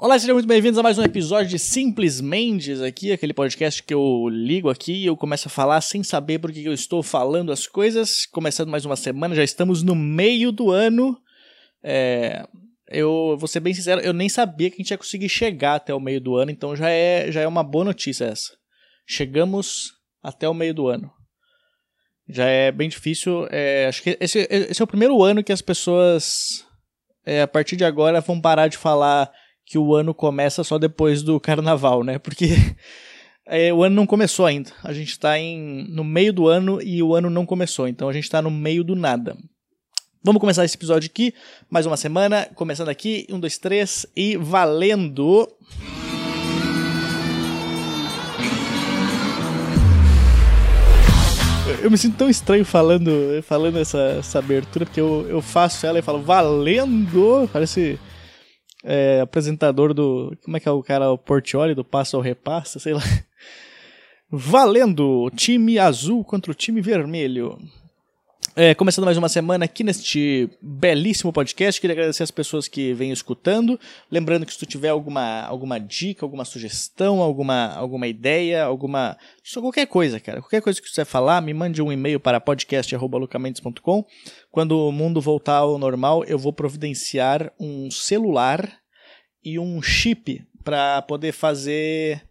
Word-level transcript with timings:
Olá, 0.00 0.16
sejam 0.16 0.36
muito 0.36 0.46
bem-vindos 0.46 0.78
a 0.78 0.82
mais 0.82 0.96
um 0.96 1.02
episódio 1.02 1.48
de 1.48 1.58
Simples 1.58 2.20
Mendes 2.20 2.80
aqui, 2.80 3.10
aquele 3.10 3.34
podcast 3.34 3.82
que 3.82 3.92
eu 3.92 4.28
ligo 4.28 4.70
aqui 4.70 4.92
e 4.92 5.06
eu 5.06 5.16
começo 5.16 5.48
a 5.48 5.50
falar 5.50 5.80
sem 5.80 6.04
saber 6.04 6.38
por 6.38 6.52
que 6.52 6.64
eu 6.64 6.72
estou 6.72 7.02
falando 7.02 7.50
as 7.50 7.66
coisas. 7.66 8.24
Começando 8.24 8.68
mais 8.68 8.84
uma 8.84 8.94
semana, 8.94 9.34
já 9.34 9.42
estamos 9.42 9.82
no 9.82 9.96
meio 9.96 10.52
do 10.52 10.70
ano. 10.70 11.20
É, 11.82 12.46
eu 12.88 13.36
vou 13.40 13.48
ser 13.48 13.58
bem 13.58 13.74
sincero, 13.74 14.00
eu 14.00 14.12
nem 14.12 14.28
sabia 14.28 14.70
que 14.70 14.76
a 14.76 14.78
gente 14.78 14.92
ia 14.92 14.98
conseguir 14.98 15.28
chegar 15.28 15.74
até 15.74 15.92
o 15.92 15.98
meio 15.98 16.20
do 16.20 16.36
ano, 16.36 16.52
então 16.52 16.76
já 16.76 16.88
é, 16.88 17.32
já 17.32 17.40
é 17.40 17.48
uma 17.48 17.64
boa 17.64 17.86
notícia 17.86 18.26
essa. 18.26 18.52
Chegamos 19.04 19.94
até 20.22 20.48
o 20.48 20.54
meio 20.54 20.72
do 20.72 20.86
ano. 20.86 21.10
Já 22.28 22.44
é 22.44 22.70
bem 22.70 22.88
difícil. 22.88 23.48
É, 23.50 23.88
acho 23.88 24.00
que 24.00 24.16
esse, 24.20 24.46
esse, 24.48 24.80
é 24.80 24.84
o 24.84 24.86
primeiro 24.86 25.20
ano 25.24 25.42
que 25.42 25.52
as 25.52 25.60
pessoas, 25.60 26.64
é, 27.26 27.42
a 27.42 27.48
partir 27.48 27.74
de 27.74 27.84
agora, 27.84 28.20
vão 28.20 28.40
parar 28.40 28.68
de 28.68 28.78
falar 28.78 29.28
que 29.68 29.76
o 29.76 29.94
ano 29.94 30.14
começa 30.14 30.64
só 30.64 30.78
depois 30.78 31.22
do 31.22 31.38
carnaval, 31.38 32.02
né? 32.02 32.18
Porque 32.18 32.56
é, 33.46 33.70
o 33.72 33.84
ano 33.84 33.94
não 33.94 34.06
começou 34.06 34.46
ainda. 34.46 34.70
A 34.82 34.94
gente 34.94 35.10
está 35.10 35.34
no 35.88 36.02
meio 36.02 36.32
do 36.32 36.48
ano 36.48 36.80
e 36.82 37.02
o 37.02 37.14
ano 37.14 37.28
não 37.28 37.44
começou, 37.44 37.86
então 37.86 38.08
a 38.08 38.12
gente 38.14 38.24
está 38.24 38.40
no 38.40 38.50
meio 38.50 38.82
do 38.82 38.96
nada. 38.96 39.36
Vamos 40.24 40.40
começar 40.40 40.64
esse 40.64 40.74
episódio 40.74 41.08
aqui, 41.10 41.34
mais 41.68 41.84
uma 41.84 41.98
semana, 41.98 42.48
começando 42.54 42.88
aqui, 42.88 43.26
um, 43.30 43.38
dois, 43.38 43.58
três 43.58 44.06
e 44.16 44.38
valendo! 44.38 45.46
Eu 51.80 51.90
me 51.90 51.98
sinto 51.98 52.16
tão 52.16 52.28
estranho 52.28 52.64
falando, 52.64 53.10
falando 53.42 53.78
essa, 53.78 54.16
essa 54.18 54.38
abertura, 54.38 54.86
porque 54.86 55.00
eu, 55.00 55.26
eu 55.28 55.42
faço 55.42 55.86
ela 55.86 55.98
e 55.98 56.02
falo 56.02 56.22
valendo! 56.22 57.48
Parece 57.52 57.98
é, 58.84 59.20
apresentador 59.20 59.92
do. 59.92 60.36
Como 60.44 60.56
é 60.56 60.60
que 60.60 60.68
é 60.68 60.72
o 60.72 60.82
cara? 60.82 61.10
O 61.10 61.18
Portioli 61.18 61.74
do 61.74 61.84
Passa 61.84 62.16
ou 62.16 62.22
Repassa, 62.22 62.78
sei 62.78 62.94
lá. 62.94 63.02
Valendo! 64.30 65.30
Time 65.34 65.78
azul 65.78 66.24
contra 66.24 66.52
o 66.52 66.54
time 66.54 66.80
vermelho. 66.80 67.58
É, 68.60 68.74
começando 68.74 69.04
mais 69.04 69.16
uma 69.16 69.28
semana 69.28 69.66
aqui 69.66 69.84
neste 69.84 70.50
belíssimo 70.60 71.32
podcast, 71.32 71.80
queria 71.80 71.94
agradecer 71.94 72.24
as 72.24 72.30
pessoas 72.32 72.66
que 72.66 72.92
vêm 72.92 73.12
escutando. 73.12 73.78
Lembrando 74.10 74.44
que 74.44 74.52
se 74.52 74.58
tu 74.58 74.66
tiver 74.66 74.88
alguma, 74.88 75.42
alguma 75.42 75.78
dica, 75.78 76.26
alguma 76.26 76.44
sugestão, 76.44 77.22
alguma, 77.22 77.72
alguma 77.76 78.08
ideia, 78.08 78.64
alguma. 78.64 79.16
Qualquer 79.54 79.86
coisa, 79.86 80.18
cara. 80.18 80.40
Qualquer 80.40 80.60
coisa 80.60 80.80
que 80.80 80.88
tu 80.88 80.90
quiser 80.90 81.04
falar, 81.04 81.40
me 81.40 81.54
mande 81.54 81.80
um 81.80 81.92
e-mail 81.92 82.18
para 82.18 82.40
podcast.lucamendes.com. 82.40 84.04
Quando 84.50 84.88
o 84.88 84.90
mundo 84.90 85.20
voltar 85.20 85.58
ao 85.58 85.78
normal, 85.78 86.24
eu 86.24 86.36
vou 86.36 86.52
providenciar 86.52 87.52
um 87.60 87.88
celular 87.92 88.68
e 89.44 89.56
um 89.56 89.80
chip 89.80 90.44
para 90.64 91.00
poder 91.02 91.30
fazer 91.30 92.28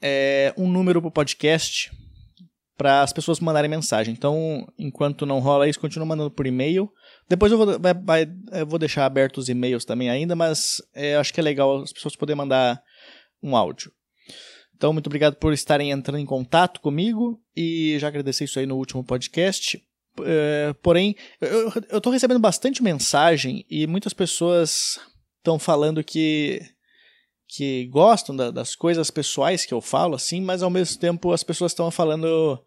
é, 0.00 0.54
um 0.56 0.70
número 0.70 1.00
para 1.00 1.08
o 1.08 1.10
podcast 1.10 1.90
para 2.78 3.02
as 3.02 3.12
pessoas 3.12 3.40
mandarem 3.40 3.68
mensagem. 3.68 4.14
Então, 4.14 4.64
enquanto 4.78 5.26
não 5.26 5.40
rola 5.40 5.68
isso, 5.68 5.80
continua 5.80 6.06
mandando 6.06 6.30
por 6.30 6.46
e-mail. 6.46 6.88
Depois 7.28 7.50
eu 7.50 7.58
vou, 7.58 7.78
vai, 7.78 7.92
vai, 7.92 8.26
eu 8.52 8.66
vou 8.66 8.78
deixar 8.78 9.04
abertos 9.04 9.44
os 9.44 9.48
e-mails 9.48 9.84
também 9.84 10.08
ainda, 10.08 10.36
mas 10.36 10.80
é, 10.94 11.16
acho 11.16 11.34
que 11.34 11.40
é 11.40 11.42
legal 11.42 11.82
as 11.82 11.92
pessoas 11.92 12.14
poderem 12.14 12.38
mandar 12.38 12.80
um 13.42 13.56
áudio. 13.56 13.90
Então, 14.76 14.92
muito 14.92 15.08
obrigado 15.08 15.34
por 15.34 15.52
estarem 15.52 15.90
entrando 15.90 16.20
em 16.20 16.24
contato 16.24 16.80
comigo 16.80 17.42
e 17.54 17.98
já 17.98 18.06
agradecer 18.06 18.44
isso 18.44 18.60
aí 18.60 18.64
no 18.64 18.76
último 18.76 19.02
podcast. 19.02 19.84
É, 20.24 20.72
porém, 20.80 21.16
eu, 21.40 21.96
estou 21.96 22.12
recebendo 22.12 22.38
bastante 22.38 22.80
mensagem 22.80 23.66
e 23.68 23.88
muitas 23.88 24.12
pessoas 24.12 25.00
estão 25.38 25.58
falando 25.58 26.02
que 26.04 26.62
que 27.50 27.86
gostam 27.86 28.36
da, 28.36 28.50
das 28.50 28.76
coisas 28.76 29.10
pessoais 29.10 29.64
que 29.64 29.72
eu 29.72 29.80
falo, 29.80 30.14
assim, 30.14 30.38
mas 30.38 30.62
ao 30.62 30.68
mesmo 30.68 31.00
tempo 31.00 31.32
as 31.32 31.42
pessoas 31.42 31.72
estão 31.72 31.90
falando 31.90 32.62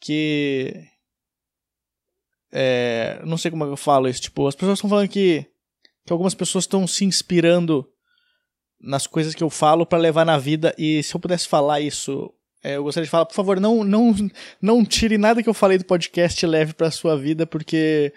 que. 0.00 0.72
É, 2.52 3.20
não 3.24 3.36
sei 3.36 3.50
como 3.50 3.64
eu 3.64 3.76
falo 3.76 4.08
isso. 4.08 4.22
Tipo, 4.22 4.46
as 4.46 4.54
pessoas 4.54 4.78
estão 4.78 4.90
falando 4.90 5.08
que, 5.08 5.46
que 6.04 6.12
algumas 6.12 6.34
pessoas 6.34 6.64
estão 6.64 6.86
se 6.86 7.04
inspirando 7.04 7.86
nas 8.80 9.06
coisas 9.06 9.34
que 9.34 9.42
eu 9.42 9.50
falo 9.50 9.84
para 9.84 9.98
levar 9.98 10.24
na 10.24 10.38
vida. 10.38 10.74
E 10.78 11.02
se 11.02 11.14
eu 11.14 11.20
pudesse 11.20 11.48
falar 11.48 11.80
isso, 11.80 12.32
é, 12.62 12.76
eu 12.76 12.82
gostaria 12.82 13.04
de 13.04 13.10
falar, 13.10 13.26
por 13.26 13.34
favor, 13.34 13.60
não, 13.60 13.84
não, 13.84 14.14
não 14.60 14.84
tire 14.84 15.18
nada 15.18 15.42
que 15.42 15.48
eu 15.48 15.54
falei 15.54 15.78
do 15.78 15.84
podcast 15.84 16.44
e 16.44 16.48
leve 16.48 16.74
para 16.74 16.90
sua 16.90 17.16
vida, 17.16 17.46
porque 17.46 18.12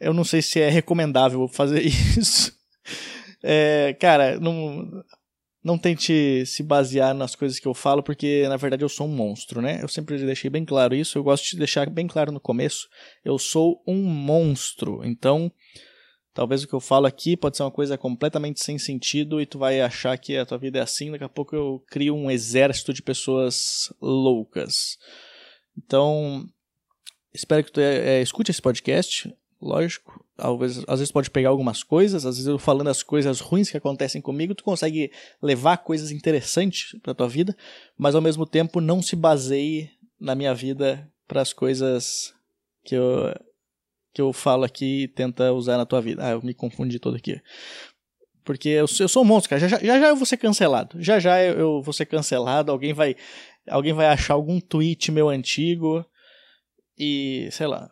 eu 0.00 0.12
não 0.12 0.24
sei 0.24 0.42
se 0.42 0.60
é 0.60 0.68
recomendável 0.68 1.46
fazer 1.48 1.80
isso. 2.18 2.52
É, 3.42 3.96
cara, 4.00 4.38
não, 4.40 5.02
não 5.66 5.76
tente 5.76 6.46
se 6.46 6.62
basear 6.62 7.12
nas 7.12 7.34
coisas 7.34 7.58
que 7.58 7.66
eu 7.66 7.74
falo, 7.74 8.00
porque 8.00 8.46
na 8.48 8.56
verdade 8.56 8.84
eu 8.84 8.88
sou 8.88 9.08
um 9.08 9.12
monstro, 9.12 9.60
né? 9.60 9.80
Eu 9.82 9.88
sempre 9.88 10.16
deixei 10.24 10.48
bem 10.48 10.64
claro 10.64 10.94
isso, 10.94 11.18
eu 11.18 11.24
gosto 11.24 11.50
de 11.50 11.56
deixar 11.56 11.90
bem 11.90 12.06
claro 12.06 12.30
no 12.30 12.38
começo. 12.38 12.88
Eu 13.24 13.36
sou 13.36 13.82
um 13.84 14.00
monstro, 14.04 15.04
então 15.04 15.50
talvez 16.32 16.62
o 16.62 16.68
que 16.68 16.74
eu 16.74 16.78
falo 16.78 17.06
aqui 17.06 17.36
pode 17.36 17.56
ser 17.56 17.64
uma 17.64 17.72
coisa 17.72 17.98
completamente 17.98 18.62
sem 18.62 18.78
sentido 18.78 19.40
e 19.40 19.46
tu 19.46 19.58
vai 19.58 19.80
achar 19.80 20.16
que 20.16 20.36
a 20.36 20.46
tua 20.46 20.56
vida 20.56 20.78
é 20.78 20.82
assim, 20.82 21.10
daqui 21.10 21.24
a 21.24 21.28
pouco 21.28 21.56
eu 21.56 21.82
crio 21.88 22.14
um 22.14 22.30
exército 22.30 22.92
de 22.92 23.02
pessoas 23.02 23.92
loucas. 24.00 24.96
Então, 25.76 26.48
espero 27.34 27.64
que 27.64 27.72
tu 27.72 27.80
é, 27.80 28.22
escute 28.22 28.52
esse 28.52 28.62
podcast 28.62 29.34
lógico. 29.60 30.24
Vezes, 30.58 30.84
às 30.86 30.98
vezes 30.98 31.10
pode 31.10 31.30
pegar 31.30 31.48
algumas 31.48 31.82
coisas, 31.82 32.26
às 32.26 32.36
vezes 32.36 32.46
eu 32.46 32.58
falando 32.58 32.88
as 32.88 33.02
coisas 33.02 33.40
ruins 33.40 33.70
que 33.70 33.76
acontecem 33.76 34.20
comigo, 34.20 34.54
tu 34.54 34.62
consegue 34.62 35.10
levar 35.42 35.78
coisas 35.78 36.10
interessantes 36.10 36.94
para 37.02 37.14
tua 37.14 37.28
vida, 37.28 37.56
mas 37.96 38.14
ao 38.14 38.20
mesmo 38.20 38.44
tempo 38.44 38.80
não 38.80 39.00
se 39.00 39.16
baseie 39.16 39.90
na 40.20 40.34
minha 40.34 40.54
vida 40.54 41.10
para 41.26 41.40
as 41.40 41.52
coisas 41.52 42.34
que 42.84 42.94
eu 42.94 43.34
que 44.12 44.22
eu 44.22 44.32
falo 44.32 44.64
aqui 44.64 45.02
e 45.02 45.08
tenta 45.08 45.52
usar 45.52 45.76
na 45.76 45.84
tua 45.84 46.00
vida. 46.00 46.24
Ah, 46.24 46.30
eu 46.30 46.42
me 46.42 46.54
confundi 46.54 46.98
todo 46.98 47.16
aqui. 47.16 47.38
Porque 48.42 48.70
eu, 48.70 48.86
eu 49.00 49.08
sou 49.08 49.22
um 49.22 49.26
monstro, 49.26 49.50
cara. 49.50 49.60
Já, 49.60 49.78
já, 49.78 49.78
já 49.78 50.08
eu 50.08 50.16
vou 50.16 50.24
ser 50.24 50.38
cancelado. 50.38 51.02
Já 51.02 51.18
já 51.18 51.42
eu, 51.42 51.58
eu 51.58 51.82
vou 51.82 51.92
ser 51.92 52.06
cancelado. 52.06 52.72
Alguém 52.72 52.94
vai, 52.94 53.14
alguém 53.68 53.92
vai 53.92 54.06
achar 54.06 54.32
algum 54.32 54.58
tweet 54.58 55.12
meu 55.12 55.28
antigo 55.28 56.02
e, 56.98 57.48
sei 57.52 57.66
lá, 57.66 57.90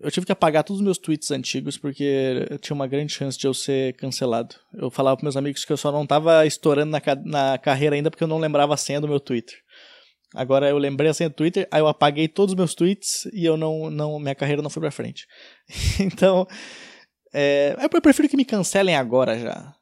eu 0.00 0.10
tive 0.10 0.26
que 0.26 0.32
apagar 0.32 0.64
todos 0.64 0.80
os 0.80 0.84
meus 0.84 0.98
tweets 0.98 1.30
antigos 1.30 1.76
porque 1.76 2.46
tinha 2.60 2.74
uma 2.74 2.86
grande 2.86 3.12
chance 3.12 3.38
de 3.38 3.46
eu 3.46 3.54
ser 3.54 3.94
cancelado. 3.94 4.56
Eu 4.74 4.90
falava 4.90 5.16
para 5.16 5.24
meus 5.24 5.36
amigos 5.36 5.64
que 5.64 5.72
eu 5.72 5.76
só 5.76 5.90
não 5.90 6.06
tava 6.06 6.46
estourando 6.46 6.90
na, 6.90 7.00
na 7.24 7.58
carreira 7.58 7.96
ainda 7.96 8.10
porque 8.10 8.24
eu 8.24 8.28
não 8.28 8.38
lembrava 8.38 8.74
a 8.74 8.76
senha 8.76 9.00
do 9.00 9.08
meu 9.08 9.20
Twitter. 9.20 9.56
Agora 10.34 10.68
eu 10.68 10.78
lembrei 10.78 11.10
a 11.10 11.14
senha 11.14 11.28
do 11.28 11.34
Twitter, 11.36 11.68
aí 11.70 11.80
eu 11.80 11.86
apaguei 11.86 12.26
todos 12.26 12.52
os 12.52 12.56
meus 12.56 12.74
tweets 12.74 13.26
e 13.32 13.44
eu 13.44 13.56
não, 13.56 13.90
não 13.90 14.18
minha 14.18 14.34
carreira 14.34 14.62
não 14.62 14.70
foi 14.70 14.80
para 14.80 14.90
frente. 14.90 15.26
então, 16.00 16.46
é, 17.34 17.76
eu 17.78 18.00
prefiro 18.00 18.28
que 18.28 18.36
me 18.36 18.44
cancelem 18.44 18.96
agora 18.96 19.38
já. 19.38 19.74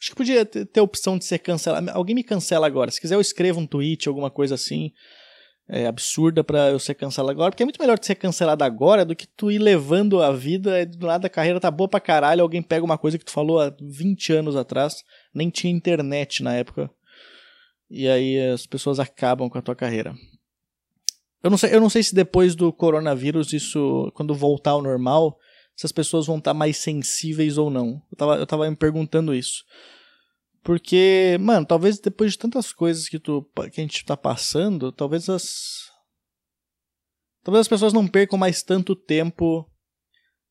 Acho 0.00 0.10
que 0.10 0.16
podia 0.16 0.46
ter, 0.46 0.64
ter 0.64 0.80
a 0.80 0.84
opção 0.84 1.18
de 1.18 1.24
ser 1.24 1.38
cancelado. 1.38 1.90
Alguém 1.90 2.14
me 2.14 2.22
cancela 2.22 2.66
agora. 2.66 2.90
Se 2.90 3.00
quiser 3.00 3.16
eu 3.16 3.20
escrevo 3.20 3.60
um 3.60 3.66
tweet, 3.66 4.08
alguma 4.08 4.30
coisa 4.30 4.54
assim 4.54 4.92
é, 5.68 5.86
absurda 5.86 6.42
para 6.42 6.70
eu 6.70 6.78
ser 6.78 6.94
cancelado 6.94 7.30
agora, 7.30 7.50
porque 7.50 7.62
é 7.62 7.66
muito 7.66 7.80
melhor 7.80 7.98
ser 8.00 8.14
cancelado 8.14 8.64
agora 8.64 9.04
do 9.04 9.14
que 9.14 9.26
tu 9.26 9.50
ir 9.50 9.58
levando 9.58 10.22
a 10.22 10.32
vida, 10.32 10.86
do 10.86 11.06
nada 11.06 11.26
a 11.26 11.30
carreira 11.30 11.60
tá 11.60 11.70
boa 11.70 11.88
pra 11.88 12.00
caralho, 12.00 12.42
alguém 12.42 12.62
pega 12.62 12.84
uma 12.84 12.96
coisa 12.96 13.18
que 13.18 13.24
tu 13.24 13.30
falou 13.30 13.60
há 13.60 13.74
20 13.80 14.32
anos 14.32 14.56
atrás, 14.56 15.04
nem 15.34 15.50
tinha 15.50 15.72
internet 15.72 16.42
na 16.42 16.54
época, 16.54 16.90
e 17.90 18.08
aí 18.08 18.40
as 18.48 18.66
pessoas 18.66 18.98
acabam 18.98 19.50
com 19.50 19.58
a 19.58 19.62
tua 19.62 19.76
carreira. 19.76 20.14
Eu 21.42 21.50
não 21.50 21.58
sei, 21.58 21.74
eu 21.74 21.80
não 21.80 21.90
sei 21.90 22.02
se 22.02 22.14
depois 22.14 22.54
do 22.54 22.72
coronavírus, 22.72 23.52
isso, 23.52 24.10
quando 24.14 24.34
voltar 24.34 24.72
ao 24.72 24.82
normal, 24.82 25.38
se 25.76 25.86
as 25.86 25.92
pessoas 25.92 26.26
vão 26.26 26.38
estar 26.38 26.50
tá 26.50 26.54
mais 26.54 26.76
sensíveis 26.78 27.56
ou 27.56 27.70
não. 27.70 28.02
Eu 28.10 28.16
tava, 28.16 28.36
eu 28.36 28.46
tava 28.46 28.68
me 28.68 28.74
perguntando 28.74 29.32
isso. 29.32 29.64
Porque, 30.68 31.38
mano, 31.40 31.64
talvez 31.64 31.98
depois 31.98 32.32
de 32.32 32.38
tantas 32.38 32.74
coisas 32.74 33.08
que, 33.08 33.18
tu, 33.18 33.42
que 33.72 33.80
a 33.80 33.82
gente 33.82 34.04
tá 34.04 34.14
passando, 34.14 34.92
talvez 34.92 35.26
as. 35.26 35.90
Talvez 37.42 37.62
as 37.62 37.68
pessoas 37.68 37.94
não 37.94 38.06
percam 38.06 38.38
mais 38.38 38.62
tanto 38.62 38.94
tempo 38.94 39.66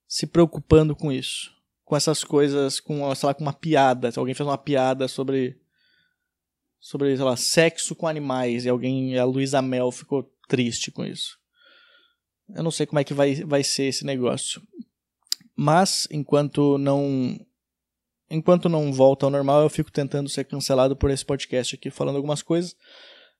se 0.07 0.25
preocupando 0.25 0.95
com 0.95 1.11
isso. 1.11 1.51
Com 1.85 1.95
essas 1.95 2.23
coisas, 2.23 2.79
com, 2.79 3.13
sei 3.13 3.27
lá, 3.27 3.33
com 3.35 3.43
uma 3.43 3.53
piada. 3.53 4.11
Se 4.11 4.17
alguém 4.17 4.33
fez 4.33 4.47
uma 4.47 4.57
piada 4.57 5.07
sobre. 5.07 5.55
Sobre, 6.79 7.15
sei 7.15 7.23
lá, 7.23 7.37
sexo 7.37 7.95
com 7.95 8.07
animais 8.07 8.65
e 8.65 8.69
alguém. 8.69 9.15
A 9.19 9.23
Luísa 9.23 9.61
Mel 9.61 9.91
ficou 9.91 10.33
triste 10.47 10.89
com 10.89 11.05
isso. 11.05 11.37
Eu 12.55 12.63
não 12.63 12.71
sei 12.71 12.87
como 12.87 12.97
é 12.97 13.03
que 13.03 13.13
vai, 13.13 13.35
vai 13.35 13.63
ser 13.63 13.83
esse 13.83 14.03
negócio. 14.03 14.63
Mas, 15.55 16.07
enquanto 16.09 16.79
não 16.79 17.39
enquanto 18.29 18.69
não 18.69 18.91
volta 18.91 19.25
ao 19.25 19.29
normal, 19.29 19.63
eu 19.63 19.69
fico 19.69 19.91
tentando 19.91 20.29
ser 20.29 20.43
cancelado 20.43 20.95
por 20.95 21.09
esse 21.09 21.25
podcast 21.25 21.75
aqui, 21.75 21.89
falando 21.89 22.15
algumas 22.15 22.41
coisas. 22.41 22.75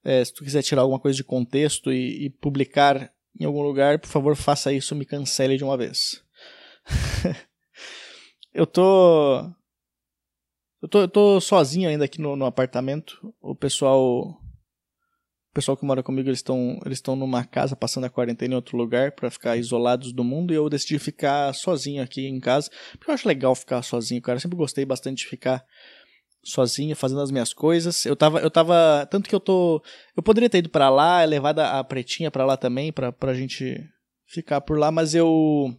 É, 0.03 0.23
se 0.23 0.33
tu 0.33 0.43
quiser 0.43 0.63
tirar 0.63 0.83
alguma 0.83 0.99
coisa 0.99 1.15
de 1.15 1.23
contexto 1.23 1.91
e, 1.91 2.25
e, 2.25 2.29
publicar 2.29 3.11
em 3.39 3.45
algum 3.45 3.61
lugar, 3.61 3.99
por 3.99 4.07
favor, 4.07 4.35
faça 4.35 4.71
isso, 4.71 4.95
me 4.95 5.05
cancele 5.05 5.57
de 5.57 5.63
uma 5.63 5.77
vez. 5.77 6.23
eu 8.53 8.65
tô. 8.65 9.39
Eu 10.81 10.87
tô, 10.87 11.01
eu 11.01 11.07
tô 11.07 11.41
sozinho 11.41 11.89
ainda 11.89 12.05
aqui 12.05 12.21
no, 12.21 12.35
no 12.35 12.45
apartamento. 12.45 13.33
O 13.41 13.55
pessoal. 13.55 14.39
Pessoal 15.57 15.75
que 15.75 15.83
mora 15.83 16.03
comigo, 16.03 16.29
eles 16.29 16.37
estão 16.37 16.79
eles 16.85 16.99
estão 16.99 17.15
numa 17.15 17.43
casa 17.43 17.75
passando 17.75 18.03
a 18.03 18.11
quarentena 18.11 18.53
em 18.53 18.55
outro 18.55 18.77
lugar 18.77 19.13
para 19.13 19.31
ficar 19.31 19.57
isolados 19.57 20.13
do 20.13 20.23
mundo 20.23 20.53
e 20.53 20.55
eu 20.55 20.69
decidi 20.69 20.99
ficar 20.99 21.51
sozinho 21.51 22.03
aqui 22.03 22.27
em 22.27 22.39
casa, 22.39 22.69
porque 22.91 23.09
eu 23.09 23.15
acho 23.15 23.27
legal 23.27 23.55
ficar 23.55 23.81
sozinho, 23.81 24.21
cara. 24.21 24.35
Eu 24.35 24.39
sempre 24.39 24.55
gostei 24.55 24.85
bastante 24.85 25.23
de 25.23 25.25
ficar 25.25 25.65
sozinho, 26.43 26.95
fazendo 26.95 27.21
as 27.21 27.31
minhas 27.31 27.55
coisas. 27.55 28.05
Eu 28.05 28.15
tava 28.15 28.39
eu 28.39 28.51
tava 28.51 29.07
tanto 29.09 29.27
que 29.27 29.33
eu 29.33 29.39
tô 29.39 29.81
eu 30.15 30.21
poderia 30.21 30.47
ter 30.47 30.59
ido 30.59 30.69
para 30.69 30.91
lá, 30.91 31.23
levado 31.23 31.57
a 31.57 31.83
pretinha 31.83 32.29
para 32.29 32.45
lá 32.45 32.55
também 32.55 32.93
para 32.93 33.11
pra 33.11 33.33
gente 33.33 33.83
ficar 34.27 34.61
por 34.61 34.77
lá, 34.77 34.91
mas 34.91 35.15
eu 35.15 35.75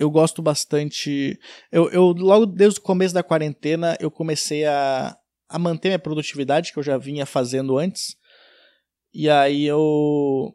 eu 0.00 0.10
gosto 0.10 0.42
bastante. 0.42 1.38
Eu, 1.70 1.88
eu 1.92 2.06
logo 2.06 2.44
desde 2.44 2.80
o 2.80 2.82
começo 2.82 3.14
da 3.14 3.22
quarentena 3.22 3.96
eu 4.00 4.10
comecei 4.10 4.64
a, 4.64 5.16
a 5.48 5.60
manter 5.60 5.90
minha 5.90 5.98
produtividade 6.00 6.72
que 6.72 6.78
eu 6.80 6.82
já 6.82 6.98
vinha 6.98 7.24
fazendo 7.24 7.78
antes. 7.78 8.16
E 9.14 9.30
aí 9.30 9.64
eu 9.64 10.52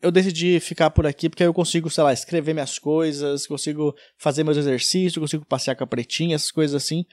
eu 0.00 0.12
decidi 0.12 0.60
ficar 0.60 0.90
por 0.90 1.04
aqui 1.06 1.28
porque 1.28 1.42
aí 1.42 1.48
eu 1.48 1.54
consigo, 1.54 1.90
sei 1.90 2.04
lá, 2.04 2.12
escrever 2.12 2.54
minhas 2.54 2.78
coisas, 2.78 3.46
consigo 3.46 3.92
fazer 4.16 4.44
meus 4.44 4.56
exercícios, 4.56 5.18
consigo 5.18 5.44
passear 5.44 5.74
com 5.74 5.82
a 5.82 5.86
pretinha, 5.86 6.36
essas 6.36 6.52
coisas 6.52 6.80
assim. 6.80 7.04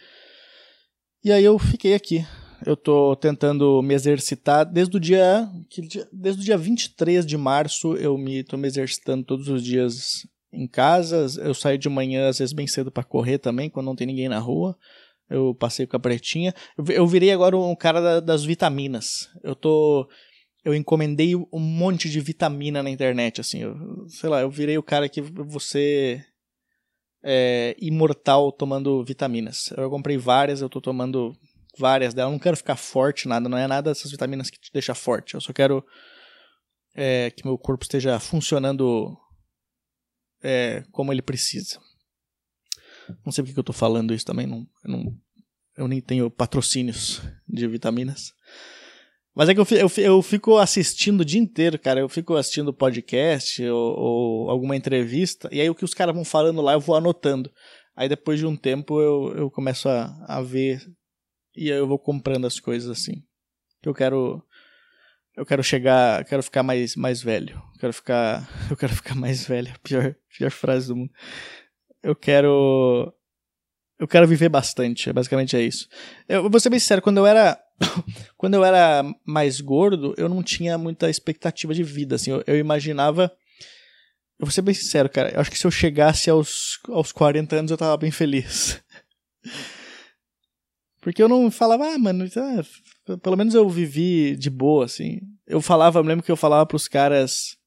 E 1.23 1.31
aí 1.31 1.43
eu 1.43 1.57
fiquei 1.57 1.95
aqui. 1.95 2.23
Eu 2.65 2.77
tô 2.77 3.15
tentando 3.15 3.81
me 3.81 3.93
exercitar 3.93 4.65
desde 4.65 4.95
o 4.95 4.99
dia 4.99 5.49
desde 6.11 6.41
o 6.41 6.45
dia 6.45 6.57
23 6.57 7.25
de 7.25 7.35
março 7.35 7.95
eu 7.95 8.17
me 8.17 8.43
tô 8.43 8.55
me 8.55 8.67
exercitando 8.67 9.25
todos 9.25 9.49
os 9.49 9.63
dias 9.63 10.25
em 10.53 10.67
casa. 10.67 11.25
Eu 11.41 11.53
saio 11.53 11.79
de 11.79 11.89
manhã, 11.89 12.29
às 12.29 12.37
vezes, 12.37 12.53
bem 12.53 12.67
cedo 12.67 12.91
para 12.91 13.03
correr 13.03 13.39
também, 13.39 13.69
quando 13.69 13.87
não 13.87 13.95
tem 13.95 14.05
ninguém 14.05 14.29
na 14.29 14.39
rua. 14.39 14.77
Eu 15.29 15.55
passei 15.55 15.87
com 15.87 15.95
a 15.95 15.99
pretinha. 15.99 16.53
Eu 16.89 17.07
virei 17.07 17.31
agora 17.31 17.57
um 17.57 17.75
cara 17.75 18.21
das 18.21 18.43
vitaminas. 18.43 19.29
Eu 19.43 19.55
tô. 19.55 20.07
Eu 20.63 20.73
encomendei 20.73 21.35
um 21.35 21.59
monte 21.59 22.09
de 22.09 22.19
vitamina 22.21 22.81
na 22.81 22.89
internet, 22.89 23.41
assim. 23.41 23.61
Eu, 23.61 23.75
sei 24.07 24.29
lá, 24.29 24.41
eu 24.41 24.49
virei 24.49 24.77
o 24.77 24.83
cara 24.83 25.09
que 25.09 25.21
você 25.21 26.23
é 27.23 27.75
imortal 27.79 28.51
tomando 28.51 29.03
vitaminas. 29.03 29.71
Eu 29.77 29.89
comprei 29.89 30.17
várias, 30.17 30.61
eu 30.61 30.69
tô 30.69 30.81
tomando 30.81 31.33
várias 31.77 32.13
delas. 32.13 32.29
Eu 32.29 32.33
não 32.33 32.39
quero 32.39 32.57
ficar 32.57 32.75
forte, 32.75 33.27
nada. 33.27 33.49
Não 33.49 33.57
é 33.57 33.67
nada 33.67 33.91
dessas 33.91 34.11
vitaminas 34.11 34.49
que 34.49 34.59
te 34.59 34.71
deixa 34.71 34.93
forte. 34.93 35.33
Eu 35.33 35.41
só 35.41 35.51
quero 35.53 35.83
é, 36.95 37.31
que 37.31 37.45
meu 37.45 37.57
corpo 37.57 37.83
esteja 37.83 38.19
funcionando 38.19 39.17
é, 40.43 40.83
como 40.91 41.11
ele 41.11 41.21
precisa. 41.21 41.79
Não 43.25 43.31
sei 43.31 43.43
porque 43.43 43.53
que 43.53 43.59
eu 43.59 43.61
estou 43.61 43.75
falando 43.75 44.13
isso 44.13 44.25
também, 44.25 44.47
não, 44.47 44.67
eu, 44.83 44.91
não, 44.91 45.17
eu 45.77 45.87
nem 45.87 46.01
tenho 46.01 46.29
patrocínios 46.29 47.21
de 47.47 47.67
vitaminas. 47.67 48.33
Mas 49.35 49.49
é 49.49 49.55
que 49.55 49.59
eu, 49.59 49.65
eu, 49.97 50.21
fico 50.21 50.57
assistindo 50.57 51.21
o 51.21 51.25
dia 51.25 51.39
inteiro, 51.39 51.79
cara. 51.79 51.99
Eu 51.99 52.07
fico 52.07 52.35
assistindo 52.35 52.71
podcast 52.71 53.63
ou, 53.63 53.99
ou 53.99 54.49
alguma 54.49 54.75
entrevista, 54.75 55.49
e 55.51 55.59
aí 55.59 55.69
o 55.69 55.75
que 55.75 55.85
os 55.85 55.93
caras 55.93 56.13
vão 56.13 56.23
falando 56.23 56.61
lá 56.61 56.73
eu 56.73 56.79
vou 56.79 56.95
anotando. 56.95 57.51
Aí 57.95 58.07
depois 58.07 58.39
de 58.39 58.45
um 58.45 58.55
tempo 58.55 59.01
eu, 59.01 59.33
eu 59.35 59.51
começo 59.51 59.89
a, 59.89 60.15
a 60.27 60.41
ver 60.41 60.81
e 61.55 61.71
aí 61.71 61.77
eu 61.77 61.87
vou 61.87 61.97
comprando 61.97 62.45
as 62.45 62.59
coisas 62.59 62.89
assim. 62.89 63.23
Eu 63.83 63.93
quero 63.93 64.43
eu 65.35 65.45
quero 65.45 65.63
chegar, 65.63 66.23
quero 66.25 66.43
ficar 66.43 66.61
mais, 66.61 66.95
mais 66.95 67.21
velho. 67.21 67.61
Quero 67.79 67.91
ficar, 67.91 68.47
eu 68.69 68.77
quero 68.77 68.93
ficar 68.95 69.15
mais 69.15 69.45
velho. 69.47 69.73
Pior, 69.81 70.15
pior 70.37 70.51
frase 70.51 70.87
do 70.87 70.95
mundo. 70.95 71.11
Eu 72.03 72.15
quero, 72.15 73.13
eu 73.97 74.07
quero 74.07 74.27
viver 74.27 74.49
bastante. 74.49 75.11
Basicamente 75.13 75.55
é 75.55 75.61
isso. 75.61 75.87
Eu 76.27 76.49
vou 76.49 76.59
ser 76.59 76.69
bem 76.69 76.79
sincero, 76.79 77.01
quando 77.01 77.17
eu 77.17 77.25
era, 77.25 77.57
quando 78.37 78.55
eu 78.55 78.65
era 78.65 79.03
mais 79.25 79.61
gordo, 79.61 80.13
eu 80.17 80.27
não 80.27 80.43
tinha 80.43 80.77
muita 80.77 81.09
expectativa 81.09 81.73
de 81.73 81.83
vida. 81.83 82.15
Assim, 82.15 82.31
eu, 82.31 82.43
eu 82.45 82.57
imaginava, 82.57 83.31
eu 84.37 84.45
vou 84.45 84.51
ser 84.51 84.61
bem 84.61 84.73
sincero, 84.73 85.09
cara. 85.09 85.31
Eu 85.33 85.39
acho 85.39 85.49
que 85.49 85.57
se 85.57 85.65
eu 85.65 85.71
chegasse 85.71 86.29
aos, 86.29 86.79
aos 86.89 87.13
40 87.13 87.55
anos 87.55 87.71
eu 87.71 87.77
tava 87.77 87.95
bem 87.95 88.11
feliz. 88.11 88.83
Porque 90.99 91.21
eu 91.21 91.27
não 91.27 91.49
falava, 91.51 91.85
ah, 91.85 91.97
mano, 91.97 92.25
ah, 92.37 93.17
pelo 93.17 93.35
menos 93.35 93.53
eu 93.53 93.69
vivi 93.69 94.35
de 94.37 94.49
boa, 94.49 94.85
assim. 94.85 95.19
Eu 95.45 95.61
falava, 95.61 95.99
eu 95.99 96.03
lembro 96.03 96.23
que 96.23 96.31
eu 96.31 96.37
falava 96.37 96.65
pros 96.65 96.87
caras. 96.87 97.57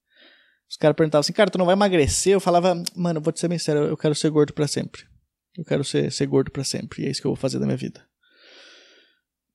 Os 0.68 0.76
caras 0.76 0.96
perguntavam 0.96 1.20
assim, 1.20 1.32
cara, 1.32 1.50
tu 1.50 1.58
não 1.58 1.66
vai 1.66 1.74
emagrecer? 1.74 2.32
Eu 2.32 2.40
falava, 2.40 2.82
mano, 2.94 3.20
vou 3.20 3.32
te 3.32 3.40
ser 3.40 3.48
bem 3.48 3.58
sério, 3.58 3.82
eu 3.84 3.96
quero 3.96 4.14
ser 4.14 4.30
gordo 4.30 4.52
para 4.52 4.66
sempre. 4.66 5.04
Eu 5.56 5.64
quero 5.64 5.84
ser, 5.84 6.10
ser 6.12 6.26
gordo 6.26 6.50
para 6.50 6.64
sempre. 6.64 7.02
E 7.02 7.06
é 7.06 7.10
isso 7.10 7.20
que 7.20 7.26
eu 7.26 7.30
vou 7.30 7.36
fazer 7.36 7.58
da 7.58 7.66
minha 7.66 7.76
vida. 7.76 8.04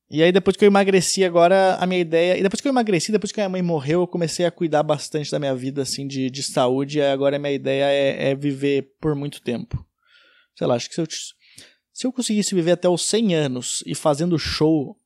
E 0.10 0.22
aí, 0.22 0.32
depois 0.32 0.58
que 0.58 0.66
eu 0.66 0.68
emagreci, 0.68 1.24
agora 1.24 1.76
a 1.76 1.86
minha 1.86 2.02
ideia. 2.02 2.38
E 2.38 2.44
depois 2.44 2.60
que 2.60 2.68
eu 2.68 2.72
emagreci, 2.72 3.12
depois 3.12 3.32
que 3.32 3.40
a 3.40 3.44
minha 3.44 3.50
mãe 3.50 3.62
morreu, 3.62 4.02
eu 4.02 4.08
comecei 4.08 4.46
a 4.46 4.52
cuidar 4.52 4.84
bastante 4.84 5.32
da 5.32 5.40
minha 5.40 5.56
vida, 5.56 5.82
assim, 5.84 6.06
de, 6.06 6.30
de 6.30 6.44
saúde. 6.44 6.98
E 6.98 7.02
agora 7.02 7.38
a 7.38 7.40
minha 7.40 7.54
ideia 7.54 7.86
é, 7.86 8.32
é 8.32 8.36
viver 8.36 8.94
por 9.00 9.16
muito 9.16 9.42
tempo. 9.42 9.86
Sei 10.58 10.68
lá, 10.68 10.76
acho 10.76 10.90
que 10.90 10.96
se 10.96 11.02
eu, 11.02 11.08
se 11.94 12.08
eu 12.08 12.12
conseguisse 12.12 12.54
viver 12.54 12.72
até 12.72 12.90
os 12.90 13.06
100 13.06 13.36
anos 13.36 13.84
e 13.86 13.96
fazendo 13.96 14.38
show, 14.38 14.98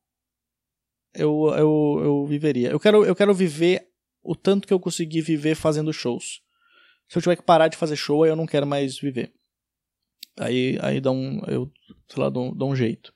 eu, 1.13 1.53
eu, 1.55 2.01
eu 2.03 2.25
viveria. 2.25 2.69
Eu 2.69 2.79
quero, 2.79 3.05
eu 3.05 3.15
quero 3.15 3.33
viver 3.33 3.87
o 4.25 4.35
tanto 4.35 4.67
que 4.67 4.73
eu 4.73 4.79
consegui 4.79 5.21
viver 5.21 5.55
fazendo 5.55 5.93
shows. 5.93 6.41
Se 7.07 7.17
eu 7.17 7.21
tiver 7.21 7.35
que 7.35 7.43
parar 7.43 7.67
de 7.67 7.77
fazer 7.77 7.95
show, 7.95 8.23
aí 8.23 8.29
eu 8.29 8.35
não 8.35 8.47
quero 8.47 8.65
mais 8.65 8.97
viver. 8.97 9.31
Aí, 10.37 10.77
aí 10.81 10.99
dá 10.99 11.11
um, 11.11 11.41
eu, 11.47 11.71
sei 12.07 12.21
lá, 12.21 12.29
dou, 12.29 12.53
dou 12.53 12.71
um 12.71 12.75
jeito. 12.75 13.13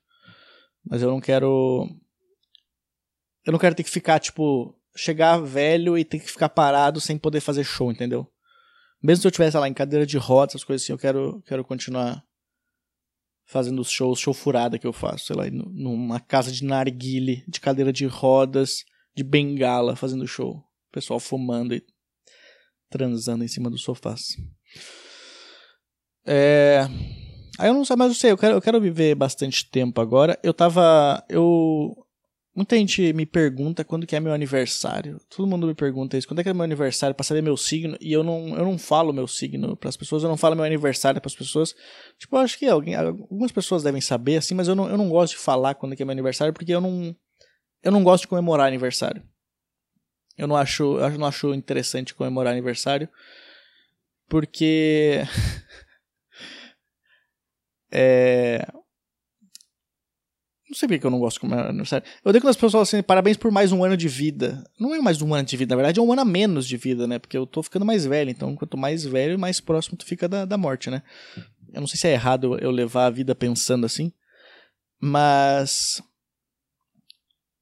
Mas 0.86 1.02
eu 1.02 1.10
não 1.10 1.20
quero. 1.20 1.90
Eu 3.46 3.52
não 3.52 3.60
quero 3.60 3.76
ter 3.76 3.84
que 3.84 3.90
ficar, 3.90 4.20
tipo, 4.20 4.76
chegar 4.96 5.38
velho 5.38 5.98
e 5.98 6.06
ter 6.06 6.20
que 6.20 6.32
ficar 6.32 6.50
parado 6.50 7.02
sem 7.02 7.18
poder 7.18 7.42
fazer 7.42 7.64
show, 7.64 7.92
entendeu? 7.92 8.32
Mesmo 9.02 9.22
se 9.22 9.28
eu 9.28 9.32
tivesse 9.32 9.58
lá 9.58 9.68
em 9.68 9.74
cadeira 9.74 10.06
de 10.06 10.18
rodas, 10.18 10.56
essas 10.56 10.64
coisas 10.64 10.84
assim, 10.84 10.94
eu 10.94 10.98
quero, 10.98 11.42
quero 11.46 11.64
continuar 11.64 12.24
fazendo 13.46 13.82
os 13.82 13.90
shows, 13.90 14.20
show 14.20 14.34
furada 14.34 14.78
que 14.78 14.86
eu 14.86 14.94
faço, 14.94 15.26
sei 15.26 15.36
lá, 15.36 15.44
numa 15.50 16.20
casa 16.20 16.52
de 16.52 16.64
narguile, 16.64 17.44
de 17.48 17.60
cadeira 17.60 17.92
de 17.92 18.06
rodas, 18.06 18.84
de 19.16 19.24
bengala, 19.24 19.96
fazendo 19.96 20.28
show. 20.28 20.64
Pessoal 20.92 21.20
fumando 21.20 21.74
e 21.74 21.84
transando 22.90 23.44
em 23.44 23.48
cima 23.48 23.70
dos 23.70 23.84
sofás. 23.84 24.36
É... 26.26 26.82
Aí 27.58 27.70
eu 27.70 27.74
não 27.74 27.84
sei, 27.84 27.96
mas 27.96 28.10
eu 28.10 28.16
sei, 28.16 28.32
eu 28.32 28.38
quero, 28.38 28.56
eu 28.56 28.62
quero 28.62 28.82
viver 28.82 29.16
bastante 29.16 29.70
tempo 29.70 30.00
agora. 30.02 30.40
Eu 30.44 30.54
tava. 30.54 31.24
Eu 31.30 31.96
Muita 32.60 32.76
gente 32.76 33.14
me 33.14 33.26
pergunta 33.26 33.86
quando 33.86 34.06
que 34.06 34.16
é 34.16 34.20
meu 34.20 34.34
aniversário. 34.34 35.18
Todo 35.30 35.48
mundo 35.48 35.66
me 35.66 35.74
pergunta 35.74 36.18
isso. 36.18 36.28
Quando 36.28 36.40
é 36.40 36.44
que 36.44 36.50
é 36.50 36.54
meu 36.54 36.64
aniversário 36.64 37.16
para 37.16 37.24
saber 37.24 37.42
meu 37.42 37.56
signo? 37.56 37.96
E 38.02 38.12
eu 38.12 38.22
não, 38.22 38.50
eu 38.50 38.66
não 38.66 38.78
falo 38.78 39.14
meu 39.14 39.28
signo 39.28 39.78
para 39.78 39.88
as 39.88 39.96
pessoas. 39.96 40.24
Eu 40.24 40.30
não 40.30 40.36
falo 40.36 40.58
meu 40.58 40.66
aniversário 40.66 41.22
para 41.22 41.30
as 41.30 41.36
pessoas. 41.36 41.74
Tipo, 42.18 42.36
eu 42.36 42.40
acho 42.42 42.60
que 42.60 42.66
alguém, 42.66 42.96
algumas 42.96 43.54
pessoas 43.54 43.82
devem 43.82 44.02
saber 44.02 44.36
assim, 44.36 44.56
mas 44.56 44.68
eu 44.68 44.76
não, 44.76 44.90
eu 44.90 44.98
não 44.98 45.08
gosto 45.08 45.38
de 45.38 45.40
falar 45.40 45.76
quando 45.76 45.94
é 45.94 45.96
que 45.96 46.04
é 46.04 46.06
meu 46.06 46.12
aniversário 46.12 46.54
porque 46.54 46.74
eu 46.74 46.82
não 46.82 47.16
eu 47.82 47.94
não 47.94 48.04
gosto 48.04 48.24
de 48.24 48.28
comemorar 48.28 48.68
aniversário. 48.68 49.24
Eu 50.40 50.48
não 50.48 50.56
acho, 50.56 50.98
eu 50.98 51.18
não 51.18 51.28
acho 51.28 51.54
interessante 51.54 52.16
comemorar 52.16 52.54
aniversário 52.54 53.10
porque 54.28 55.22
é 57.92 58.66
não 60.70 60.76
sei 60.76 60.88
por 60.88 61.00
que 61.00 61.06
eu 61.06 61.10
não 61.10 61.20
gosto 61.20 61.38
de 61.38 61.40
comemorar 61.42 61.70
aniversário. 61.70 62.06
Eu 62.24 62.30
odeio 62.30 62.44
quando 62.44 62.52
as 62.52 62.56
pessoas 62.56 62.72
falam 62.72 62.84
assim, 62.84 63.02
parabéns 63.02 63.36
por 63.36 63.52
mais 63.52 63.72
um 63.72 63.84
ano 63.84 63.98
de 63.98 64.08
vida. 64.08 64.64
Não 64.80 64.94
é 64.94 65.02
mais 65.02 65.20
um 65.20 65.34
ano 65.34 65.44
de 65.44 65.58
vida, 65.58 65.74
na 65.74 65.78
verdade 65.78 66.00
é 66.00 66.04
um 66.04 66.12
ano 66.12 66.22
a 66.22 66.26
menos 66.26 66.68
de 66.68 66.78
vida, 66.78 67.08
né? 67.08 67.18
Porque 67.18 67.36
eu 67.36 67.48
tô 67.48 67.64
ficando 67.64 67.84
mais 67.84 68.06
velho, 68.06 68.30
então 68.30 68.56
quanto 68.56 68.78
mais 68.78 69.04
velho, 69.04 69.38
mais 69.38 69.60
próximo 69.60 69.98
tu 69.98 70.06
fica 70.06 70.30
da, 70.30 70.46
da 70.46 70.58
morte, 70.58 70.92
né? 70.92 71.02
Eu 71.74 71.82
não 71.82 71.88
sei 71.88 72.00
se 72.00 72.08
é 72.08 72.14
errado 72.14 72.58
eu 72.60 72.70
levar 72.70 73.08
a 73.08 73.10
vida 73.10 73.34
pensando 73.34 73.86
assim, 73.86 74.14
mas. 75.02 76.04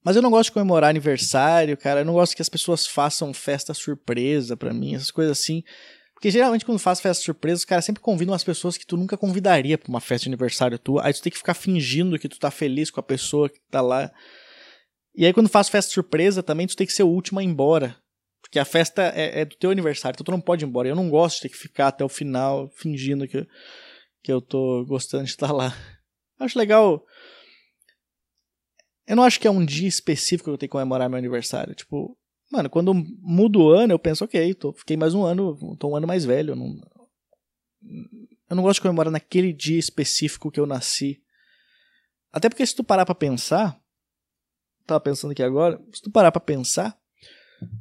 Mas 0.07 0.15
eu 0.15 0.21
não 0.21 0.31
gosto 0.31 0.47
de 0.47 0.53
comemorar 0.53 0.89
aniversário, 0.89 1.75
cara. 1.75 1.99
Eu 1.99 2.05
não 2.05 2.13
gosto 2.13 2.33
que 2.33 2.41
as 2.41 2.47
pessoas 2.47 2.87
façam 2.87 3.33
festa 3.33 3.73
surpresa 3.73 4.55
para 4.55 4.73
mim, 4.73 4.95
essas 4.95 5.11
coisas 5.11 5.37
assim. 5.37 5.65
Porque 6.13 6.31
geralmente 6.31 6.63
quando 6.63 6.79
faz 6.79 7.01
festa 7.01 7.21
surpresa, 7.21 7.57
os 7.57 7.65
caras 7.65 7.83
sempre 7.83 8.01
convidam 8.01 8.33
as 8.33 8.41
pessoas 8.41 8.77
que 8.77 8.85
tu 8.85 8.95
nunca 8.95 9.17
convidaria 9.17 9.77
pra 9.77 9.89
uma 9.89 9.99
festa 9.99 10.23
de 10.23 10.29
aniversário 10.29 10.79
tua. 10.79 11.05
Aí 11.05 11.11
tu 11.11 11.21
tem 11.21 11.29
que 11.29 11.37
ficar 11.37 11.55
fingindo 11.55 12.17
que 12.17 12.29
tu 12.29 12.39
tá 12.39 12.49
feliz 12.49 12.89
com 12.89 13.01
a 13.01 13.03
pessoa 13.03 13.49
que 13.49 13.59
tá 13.69 13.81
lá. 13.81 14.09
E 15.13 15.25
aí 15.25 15.33
quando 15.33 15.49
faz 15.49 15.67
festa 15.67 15.91
surpresa 15.91 16.41
também, 16.41 16.67
tu 16.67 16.77
tem 16.77 16.87
que 16.87 16.93
ser 16.93 17.03
o 17.03 17.09
último 17.09 17.41
a 17.41 17.43
ir 17.43 17.47
embora. 17.47 17.93
Porque 18.41 18.59
a 18.59 18.63
festa 18.63 19.11
é, 19.13 19.41
é, 19.41 19.43
do 19.43 19.57
teu 19.57 19.71
aniversário, 19.71 20.15
então 20.15 20.23
tu 20.23 20.31
não 20.31 20.39
pode 20.39 20.63
ir 20.63 20.69
embora. 20.69 20.87
Eu 20.87 20.95
não 20.95 21.09
gosto 21.09 21.35
de 21.35 21.41
ter 21.41 21.49
que 21.49 21.57
ficar 21.57 21.89
até 21.89 22.05
o 22.05 22.07
final 22.07 22.69
fingindo 22.77 23.27
que, 23.27 23.45
que 24.23 24.31
eu 24.31 24.39
tô 24.39 24.85
gostando 24.85 25.25
de 25.25 25.31
estar 25.31 25.51
lá. 25.51 25.75
acho 26.39 26.57
legal. 26.57 27.03
Eu 29.07 29.15
não 29.15 29.23
acho 29.23 29.39
que 29.39 29.47
é 29.47 29.51
um 29.51 29.65
dia 29.65 29.87
específico 29.87 30.49
que 30.49 30.53
eu 30.53 30.57
tenho 30.57 30.67
que 30.67 30.73
comemorar 30.73 31.09
meu 31.09 31.17
aniversário. 31.17 31.73
Tipo, 31.73 32.17
Mano, 32.49 32.69
quando 32.69 32.93
mudo 32.93 33.61
o 33.61 33.71
ano, 33.71 33.93
eu 33.93 33.99
penso, 33.99 34.23
ok, 34.23 34.53
tô, 34.53 34.71
fiquei 34.71 34.95
mais 34.95 35.13
um 35.13 35.23
ano, 35.23 35.75
tô 35.77 35.89
um 35.89 35.95
ano 35.95 36.07
mais 36.07 36.23
velho. 36.23 36.51
Eu 36.51 36.55
não, 36.55 36.81
eu 38.49 38.55
não 38.55 38.63
gosto 38.63 38.75
de 38.75 38.83
comemorar 38.83 39.11
naquele 39.11 39.51
dia 39.51 39.77
específico 39.77 40.49
que 40.49 40.59
eu 40.59 40.65
nasci. 40.65 41.21
Até 42.31 42.47
porque 42.47 42.65
se 42.65 42.75
tu 42.75 42.83
parar 42.83 43.05
pra 43.05 43.15
pensar, 43.15 43.77
tava 44.85 44.99
pensando 45.01 45.31
aqui 45.31 45.43
agora, 45.43 45.81
se 45.93 46.01
tu 46.01 46.09
parar 46.09 46.31
pra 46.31 46.39
pensar, 46.39 46.97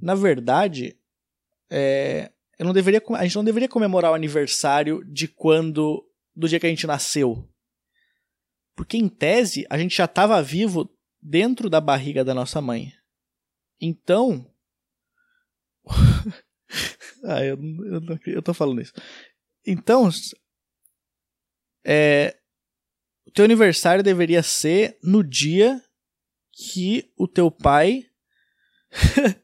na 0.02 0.16
verdade, 0.16 0.98
é, 1.70 2.32
eu 2.58 2.66
não 2.66 2.72
deveria, 2.72 3.00
a 3.16 3.22
gente 3.22 3.36
não 3.36 3.44
deveria 3.44 3.68
comemorar 3.68 4.10
o 4.10 4.14
aniversário 4.14 5.04
de 5.04 5.28
quando, 5.28 6.04
do 6.34 6.48
dia 6.48 6.58
que 6.58 6.66
a 6.66 6.70
gente 6.70 6.88
nasceu. 6.88 7.48
Porque 8.74 8.96
em 8.96 9.08
tese, 9.08 9.64
a 9.70 9.78
gente 9.78 9.96
já 9.96 10.06
estava 10.06 10.42
vivo 10.42 10.90
dentro 11.26 11.68
da 11.68 11.80
barriga 11.80 12.24
da 12.24 12.32
nossa 12.32 12.60
mãe. 12.60 12.92
Então. 13.80 14.48
ah, 17.24 17.44
eu, 17.44 17.56
eu, 17.56 18.18
eu 18.26 18.42
tô 18.42 18.54
falando 18.54 18.80
isso. 18.80 18.92
Então. 19.66 20.08
É, 21.84 22.36
o 23.26 23.30
teu 23.30 23.44
aniversário 23.44 24.02
deveria 24.02 24.42
ser 24.42 24.98
no 25.02 25.22
dia 25.22 25.82
que 26.52 27.12
o 27.16 27.28
teu 27.28 27.50
pai 27.50 28.06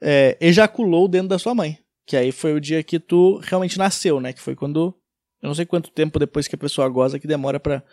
é, 0.00 0.36
ejaculou 0.40 1.08
dentro 1.08 1.28
da 1.28 1.38
sua 1.38 1.54
mãe. 1.54 1.78
Que 2.06 2.16
aí 2.16 2.30
foi 2.30 2.54
o 2.54 2.60
dia 2.60 2.82
que 2.84 3.00
tu 3.00 3.38
realmente 3.38 3.78
nasceu, 3.78 4.20
né? 4.20 4.32
Que 4.32 4.40
foi 4.40 4.54
quando. 4.54 4.96
Eu 5.42 5.48
não 5.48 5.54
sei 5.54 5.66
quanto 5.66 5.90
tempo 5.90 6.20
depois 6.20 6.46
que 6.46 6.54
a 6.54 6.58
pessoa 6.58 6.88
goza 6.88 7.18
que 7.18 7.26
demora 7.26 7.60
pra, 7.60 7.84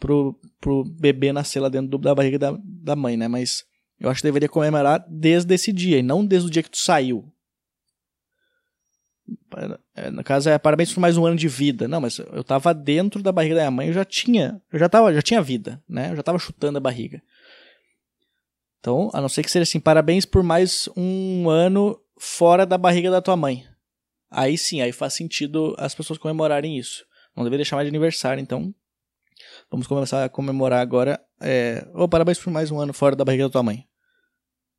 pro, 0.00 0.34
pro 0.60 0.84
bebê 0.84 1.32
nascer 1.32 1.60
lá 1.60 1.68
dentro 1.68 1.98
da 1.98 2.14
barriga 2.14 2.38
da, 2.38 2.58
da 2.60 2.96
mãe, 2.96 3.16
né? 3.16 3.28
Mas 3.28 3.64
eu 4.00 4.08
acho 4.08 4.20
que 4.20 4.26
deveria 4.26 4.48
comemorar 4.48 5.04
desde 5.08 5.54
esse 5.54 5.72
dia 5.72 5.98
e 5.98 6.02
não 6.02 6.24
desde 6.24 6.48
o 6.48 6.50
dia 6.50 6.62
que 6.62 6.70
tu 6.70 6.78
saiu. 6.78 7.30
É, 9.94 10.10
no 10.10 10.24
caso 10.24 10.48
é 10.48 10.58
parabéns 10.58 10.92
por 10.92 11.00
mais 11.00 11.16
um 11.16 11.26
ano 11.26 11.36
de 11.36 11.46
vida. 11.46 11.86
Não, 11.86 12.00
mas 12.00 12.18
eu 12.18 12.42
tava 12.42 12.74
dentro 12.74 13.22
da 13.22 13.30
barriga 13.30 13.54
da 13.54 13.60
minha 13.60 13.70
mãe, 13.70 13.86
eu 13.88 13.92
já 13.92 14.04
tinha, 14.04 14.60
eu 14.72 14.78
já 14.78 14.88
tava, 14.88 15.12
já 15.14 15.22
tinha 15.22 15.42
vida, 15.42 15.80
né? 15.88 16.10
Eu 16.10 16.16
já 16.16 16.22
tava 16.22 16.38
chutando 16.38 16.78
a 16.78 16.80
barriga. 16.80 17.22
Então, 18.80 19.10
a 19.12 19.20
não 19.20 19.28
ser 19.28 19.42
que 19.42 19.50
seja 19.50 19.64
assim, 19.64 19.78
parabéns 19.78 20.24
por 20.24 20.42
mais 20.42 20.88
um 20.96 21.50
ano 21.50 22.00
fora 22.18 22.64
da 22.64 22.78
barriga 22.78 23.10
da 23.10 23.20
tua 23.20 23.36
mãe. 23.36 23.66
Aí 24.30 24.56
sim, 24.56 24.80
aí 24.80 24.92
faz 24.92 25.12
sentido 25.12 25.74
as 25.78 25.94
pessoas 25.94 26.18
comemorarem 26.18 26.78
isso. 26.78 27.04
Não 27.36 27.44
deveria 27.44 27.64
chamar 27.64 27.82
de 27.82 27.90
aniversário, 27.90 28.40
então 28.40 28.74
vamos 29.70 29.86
começar 29.86 30.24
a 30.24 30.28
comemorar 30.28 30.80
agora. 30.80 31.20
É... 31.40 31.86
Oh, 31.94 32.08
parabéns 32.08 32.38
por 32.38 32.50
mais 32.50 32.70
um 32.70 32.80
ano 32.80 32.92
fora 32.92 33.16
da 33.16 33.24
barriga 33.24 33.44
da 33.44 33.50
tua 33.50 33.62
mãe. 33.62 33.86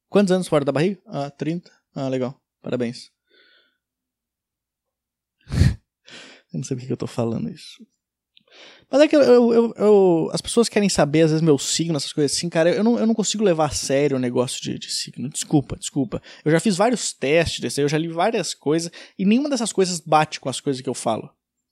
Quantos 0.10 0.32
anos 0.32 0.48
fora 0.48 0.66
da 0.66 0.72
barriga? 0.72 1.00
Ah, 1.06 1.30
30. 1.30 1.72
Ah, 1.96 2.08
legal. 2.08 2.40
Parabéns. 2.62 3.12
eu 6.54 6.58
não 6.58 6.64
sei 6.64 6.78
por 6.78 6.86
que 6.86 6.92
eu 6.92 6.98
tô 6.98 7.08
falando 7.08 7.50
isso. 7.50 7.86
Mas 8.90 9.02
é 9.02 9.08
que 9.08 9.16
eu, 9.16 9.22
eu, 9.22 9.74
eu, 9.78 10.30
as 10.34 10.42
pessoas 10.42 10.68
querem 10.68 10.90
saber, 10.90 11.22
às 11.22 11.32
vezes, 11.32 11.42
meu 11.42 11.58
signo, 11.58 11.96
essas 11.96 12.12
coisas 12.12 12.36
assim, 12.36 12.50
cara. 12.50 12.70
Eu 12.70 12.84
não, 12.84 13.00
eu 13.00 13.08
não 13.08 13.14
consigo 13.14 13.44
levar 13.44 13.68
a 13.68 13.70
sério 13.70 14.18
o 14.18 14.20
negócio 14.20 14.62
de, 14.62 14.78
de 14.78 14.92
signo. 14.92 15.30
Desculpa, 15.30 15.78
desculpa. 15.78 16.22
Eu 16.44 16.52
já 16.52 16.60
fiz 16.60 16.76
vários 16.76 17.14
testes 17.14 17.62
desse, 17.62 17.82
eu 17.82 17.88
já 17.88 17.98
li 17.98 18.10
várias 18.10 18.54
coisas, 18.54 18.92
e 19.18 19.26
nenhuma 19.26 19.50
dessas 19.50 19.72
coisas 19.72 20.02
bate 20.02 20.40
com 20.40 20.50
as 20.50 20.60
coisas 20.60 20.82
que 20.82 20.90
eu 20.90 20.94
falo. 20.94 21.30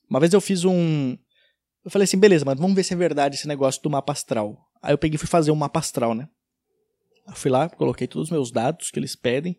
Uma 0.09 0.19
vez 0.19 0.33
eu 0.33 0.41
fiz 0.41 0.63
um. 0.63 1.17
Eu 1.83 1.91
falei 1.91 2.03
assim, 2.03 2.17
beleza, 2.17 2.45
mas 2.45 2.59
vamos 2.59 2.75
ver 2.75 2.83
se 2.83 2.93
é 2.93 2.97
verdade 2.97 3.35
esse 3.35 3.47
negócio 3.47 3.81
do 3.81 3.89
mapa 3.89 4.13
astral. 4.13 4.57
Aí 4.81 4.93
eu 4.93 4.97
peguei 4.97 5.15
e 5.15 5.19
fui 5.19 5.27
fazer 5.27 5.51
um 5.51 5.55
mapa 5.55 5.79
astral, 5.79 6.13
né? 6.13 6.27
Eu 7.27 7.35
fui 7.35 7.49
lá, 7.49 7.69
coloquei 7.69 8.07
todos 8.07 8.27
os 8.27 8.31
meus 8.31 8.51
dados 8.51 8.91
que 8.91 8.99
eles 8.99 9.15
pedem. 9.15 9.57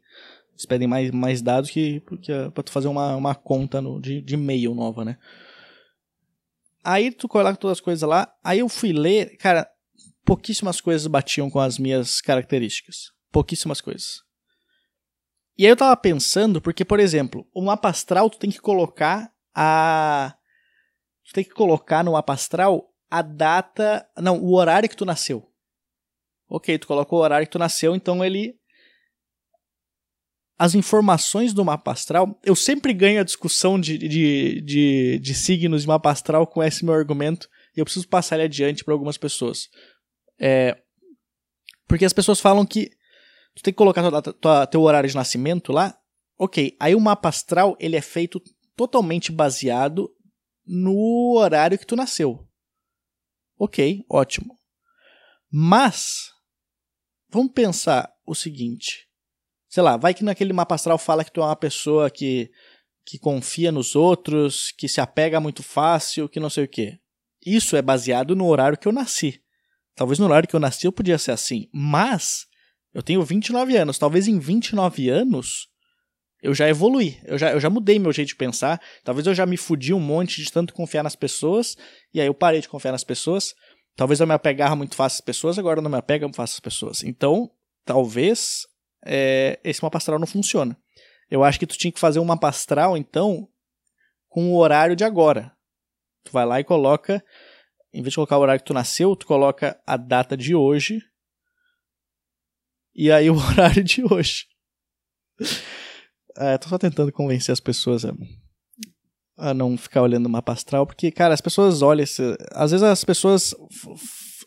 Eles 0.51 0.67
pedem 0.67 0.89
mais, 0.89 1.11
mais 1.11 1.41
dados 1.41 1.71
que, 1.71 2.01
que 2.21 2.33
pra 2.53 2.63
tu 2.63 2.71
fazer 2.71 2.89
uma, 2.89 3.17
uma 3.17 3.35
conta 3.35 3.81
no, 3.81 4.01
de, 4.01 4.21
de 4.21 4.35
e-mail 4.35 4.75
nova, 4.75 5.05
né? 5.05 5.17
Aí 6.83 7.11
tu 7.11 7.29
coloca 7.29 7.57
todas 7.57 7.79
as 7.79 7.81
coisas 7.81 8.09
lá. 8.09 8.33
Aí 8.43 8.59
eu 8.59 8.69
fui 8.69 8.93
ler, 8.93 9.37
cara, 9.37 9.69
pouquíssimas 10.25 10.81
coisas 10.81 11.07
batiam 11.07 11.51
com 11.51 11.61
as 11.61 11.79
minhas 11.79 12.21
características. 12.21 13.13
Pouquíssimas 13.31 13.81
coisas. 13.81 14.23
E 15.57 15.65
aí 15.67 15.71
eu 15.71 15.77
tava 15.77 15.97
pensando, 15.97 16.61
porque, 16.61 16.85
por 16.85 16.99
exemplo, 16.99 17.47
o 17.55 17.63
mapa 17.63 17.91
astral 17.91 18.31
tu 18.31 18.39
tem 18.39 18.51
que 18.51 18.61
colocar 18.61 19.31
a. 19.55 20.35
Tu 21.31 21.35
tem 21.35 21.45
que 21.45 21.51
colocar 21.51 22.03
no 22.03 22.13
mapa 22.13 22.33
astral 22.33 22.93
a 23.09 23.23
data. 23.23 24.05
Não, 24.19 24.43
o 24.43 24.57
horário 24.57 24.89
que 24.89 24.97
tu 24.97 25.05
nasceu. 25.05 25.49
Ok, 26.49 26.77
tu 26.77 26.89
colocou 26.89 27.21
o 27.21 27.23
horário 27.23 27.47
que 27.47 27.53
tu 27.53 27.59
nasceu, 27.59 27.95
então 27.95 28.25
ele 28.25 28.59
as 30.59 30.75
informações 30.75 31.55
do 31.55 31.65
mapa 31.65 31.93
astral, 31.93 32.39
eu 32.45 32.55
sempre 32.55 32.93
ganho 32.93 33.19
a 33.19 33.25
discussão 33.25 33.81
de, 33.81 33.97
de, 33.97 34.61
de, 34.61 35.19
de 35.19 35.35
signos 35.35 35.83
de 35.83 35.89
mapa 35.89 36.11
astral 36.11 36.47
com 36.47 36.63
esse 36.63 36.85
meu 36.85 36.93
argumento 36.93 37.49
e 37.75 37.81
eu 37.81 37.85
preciso 37.87 38.07
passar 38.07 38.37
ele 38.37 38.45
adiante 38.45 38.85
para 38.85 38.93
algumas 38.93 39.17
pessoas. 39.17 39.69
É, 40.39 40.77
porque 41.89 42.05
as 42.05 42.13
pessoas 42.13 42.41
falam 42.41 42.67
que 42.67 42.91
tu 43.55 43.63
tem 43.63 43.73
que 43.73 43.79
colocar 43.79 44.03
tua, 44.03 44.33
tua, 44.35 44.67
teu 44.67 44.83
horário 44.83 45.09
de 45.09 45.17
nascimento 45.17 45.73
lá. 45.73 45.97
Ok, 46.37 46.77
aí 46.79 46.95
o 46.95 47.01
mapa 47.01 47.31
astral 47.31 47.75
ele 47.81 47.97
é 47.97 48.03
feito 48.03 48.39
totalmente 48.77 49.33
baseado 49.33 50.11
no 50.71 51.37
horário 51.37 51.79
que 51.79 51.87
tu 51.87 51.97
nasceu. 51.97 52.47
Ok, 53.59 54.05
ótimo. 54.09 54.59
Mas, 55.51 56.31
vamos 57.29 57.53
pensar 57.53 58.11
o 58.25 58.35
seguinte 58.35 59.11
sei 59.71 59.85
lá, 59.85 59.97
vai 59.97 60.13
que 60.13 60.25
naquele 60.25 60.53
mapa 60.53 60.75
astral 60.75 60.99
fala 60.99 61.25
que 61.25 61.31
tu 61.31 61.41
é 61.41 61.45
uma 61.45 61.57
pessoa 61.57 62.11
que, 62.11 62.51
que 63.07 63.19
confia 63.19 63.71
nos 63.71 63.95
outros, 63.95 64.73
que 64.77 64.89
se 64.89 65.01
apega 65.01 65.41
muito 65.41 65.63
fácil, 65.63 66.29
que 66.29 66.41
não 66.41 66.51
sei 66.51 66.65
o 66.65 66.69
quê. 66.69 66.99
Isso 67.47 67.77
é 67.77 67.81
baseado 67.81 68.35
no 68.35 68.47
horário 68.49 68.77
que 68.77 68.89
eu 68.89 68.93
nasci. 68.93 69.41
Talvez 69.95 70.19
no 70.19 70.27
horário 70.27 70.49
que 70.49 70.57
eu 70.57 70.61
nasci 70.61 70.87
eu 70.87 70.93
podia 70.93 71.17
ser 71.19 71.31
assim, 71.31 71.69
mas 71.73 72.47
eu 72.93 73.03
tenho 73.03 73.23
29 73.23 73.77
anos. 73.77 73.97
Talvez 73.97 74.27
em 74.27 74.41
29 74.41 75.09
anos 75.09 75.69
eu 76.43 76.55
já 76.55 76.69
evolui, 76.69 77.19
eu 77.25 77.37
já, 77.37 77.53
eu 77.53 77.61
já 77.61 77.69
mudei 77.69 77.99
meu 77.99 78.13
jeito 78.13 78.29
de 78.29 78.37
pensar. 78.37 78.81
Talvez 79.05 79.27
eu 79.27 79.35
já 79.35 79.45
me 79.45 79.57
fudi 79.57 79.93
um 79.93 80.01
monte 80.01 80.43
de 80.43 80.51
tanto 80.51 80.73
confiar 80.73 81.03
nas 81.03 81.17
pessoas, 81.17 81.77
e 82.15 82.21
aí 82.21 82.27
eu 82.27 82.35
parei 82.35 82.61
de 82.61 82.69
confiar 82.69 82.93
nas 82.93 83.05
pessoas. 83.05 83.55
Talvez 83.97 84.21
eu 84.21 84.27
me 84.27 84.33
apegava 84.33 84.75
muito 84.75 84.95
fácil 84.95 85.17
às 85.17 85.21
pessoas, 85.21 85.59
agora 85.59 85.79
eu 85.79 85.83
não 85.83 85.91
me 85.91 85.99
apego 85.99 86.25
muito 86.25 86.37
fácil 86.37 86.55
às 86.55 86.61
pessoas. 86.61 87.03
Então, 87.03 87.51
talvez 87.85 88.67
é, 89.05 89.61
esse 89.63 89.83
mapa 89.83 89.99
astral 89.99 90.19
não 90.19 90.27
funciona. 90.27 90.77
Eu 91.31 91.45
acho 91.45 91.59
que 91.59 91.67
tu 91.67 91.77
tinha 91.77 91.93
que 91.93 92.01
fazer 92.01 92.19
um 92.19 92.25
mapa 92.25 92.49
astral, 92.49 92.97
então, 92.97 93.47
com 94.29 94.51
o 94.51 94.57
horário 94.57 94.97
de 94.97 95.05
agora. 95.05 95.53
Tu 96.25 96.33
vai 96.33 96.47
lá 96.47 96.61
e 96.61 96.65
coloca, 96.65 97.23
em 97.93 98.03
vez 98.03 98.13
de 98.13 98.17
colocar 98.17 98.39
o 98.39 98.41
horário 98.41 98.61
que 98.61 98.67
tu 98.67 98.75
nasceu, 98.75 99.15
tu 99.15 99.27
coloca 99.27 99.81
a 99.87 99.97
data 99.97 100.37
de 100.37 100.55
hoje 100.55 101.01
e 102.95 103.11
aí 103.11 103.31
o 103.31 103.37
horário 103.51 103.85
de 103.85 104.03
hoje. 104.05 104.47
É, 106.37 106.59
tô 106.59 106.69
só 106.69 106.79
tentando 106.79 107.13
convencer 107.13 107.53
as 107.53 107.61
pessoas 107.61 108.05
a, 108.05 108.13
a 109.37 109.55
não 109.55 109.77
ficar 109.77 110.03
olhando 110.03 110.27
o 110.27 110.31
mapa 110.31 110.53
astral, 110.53 110.87
porque, 110.87 111.11
cara, 111.11 111.35
as 111.35 111.41
pessoas 111.41 111.83
olham. 111.83 112.05
Às 112.53 112.71
vezes 112.71 112.83
as 112.83 113.05
pessoas 113.05 113.55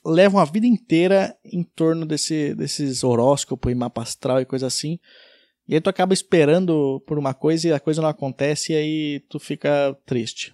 levam 0.06 0.40
a 0.40 0.46
vida 0.46 0.68
inteira 0.68 1.36
em 1.46 1.64
torno 1.64 2.06
desse, 2.06 2.54
desses 2.56 3.04
horóscopos 3.04 3.72
e 3.72 3.76
mapa 3.76 4.02
astral 4.02 4.42
e 4.42 4.46
coisa 4.46 4.68
assim. 4.68 5.00
E 5.68 5.76
aí 5.76 5.82
tu 5.82 5.90
acaba 5.90 6.14
esperando 6.14 7.02
por 7.08 7.18
uma 7.18 7.34
coisa 7.34 7.68
e 7.68 7.74
a 7.74 7.80
coisa 7.80 8.02
não 8.02 8.10
acontece 8.10 8.74
e 8.74 8.76
aí 8.76 9.20
tu 9.30 9.40
fica 9.40 9.98
triste. 10.06 10.54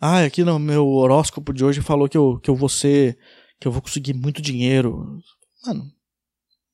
Ah, 0.00 0.24
aqui 0.24 0.42
no 0.42 0.58
meu 0.58 0.88
horóscopo 0.88 1.52
de 1.52 1.64
hoje 1.64 1.80
falou 1.80 2.08
que 2.08 2.18
eu, 2.18 2.40
que 2.40 2.50
eu 2.50 2.56
vou 2.56 2.68
ser. 2.68 3.16
que 3.60 3.68
eu 3.68 3.72
vou 3.72 3.80
conseguir 3.80 4.12
muito 4.12 4.42
dinheiro. 4.42 5.20
Mano. 5.64 5.84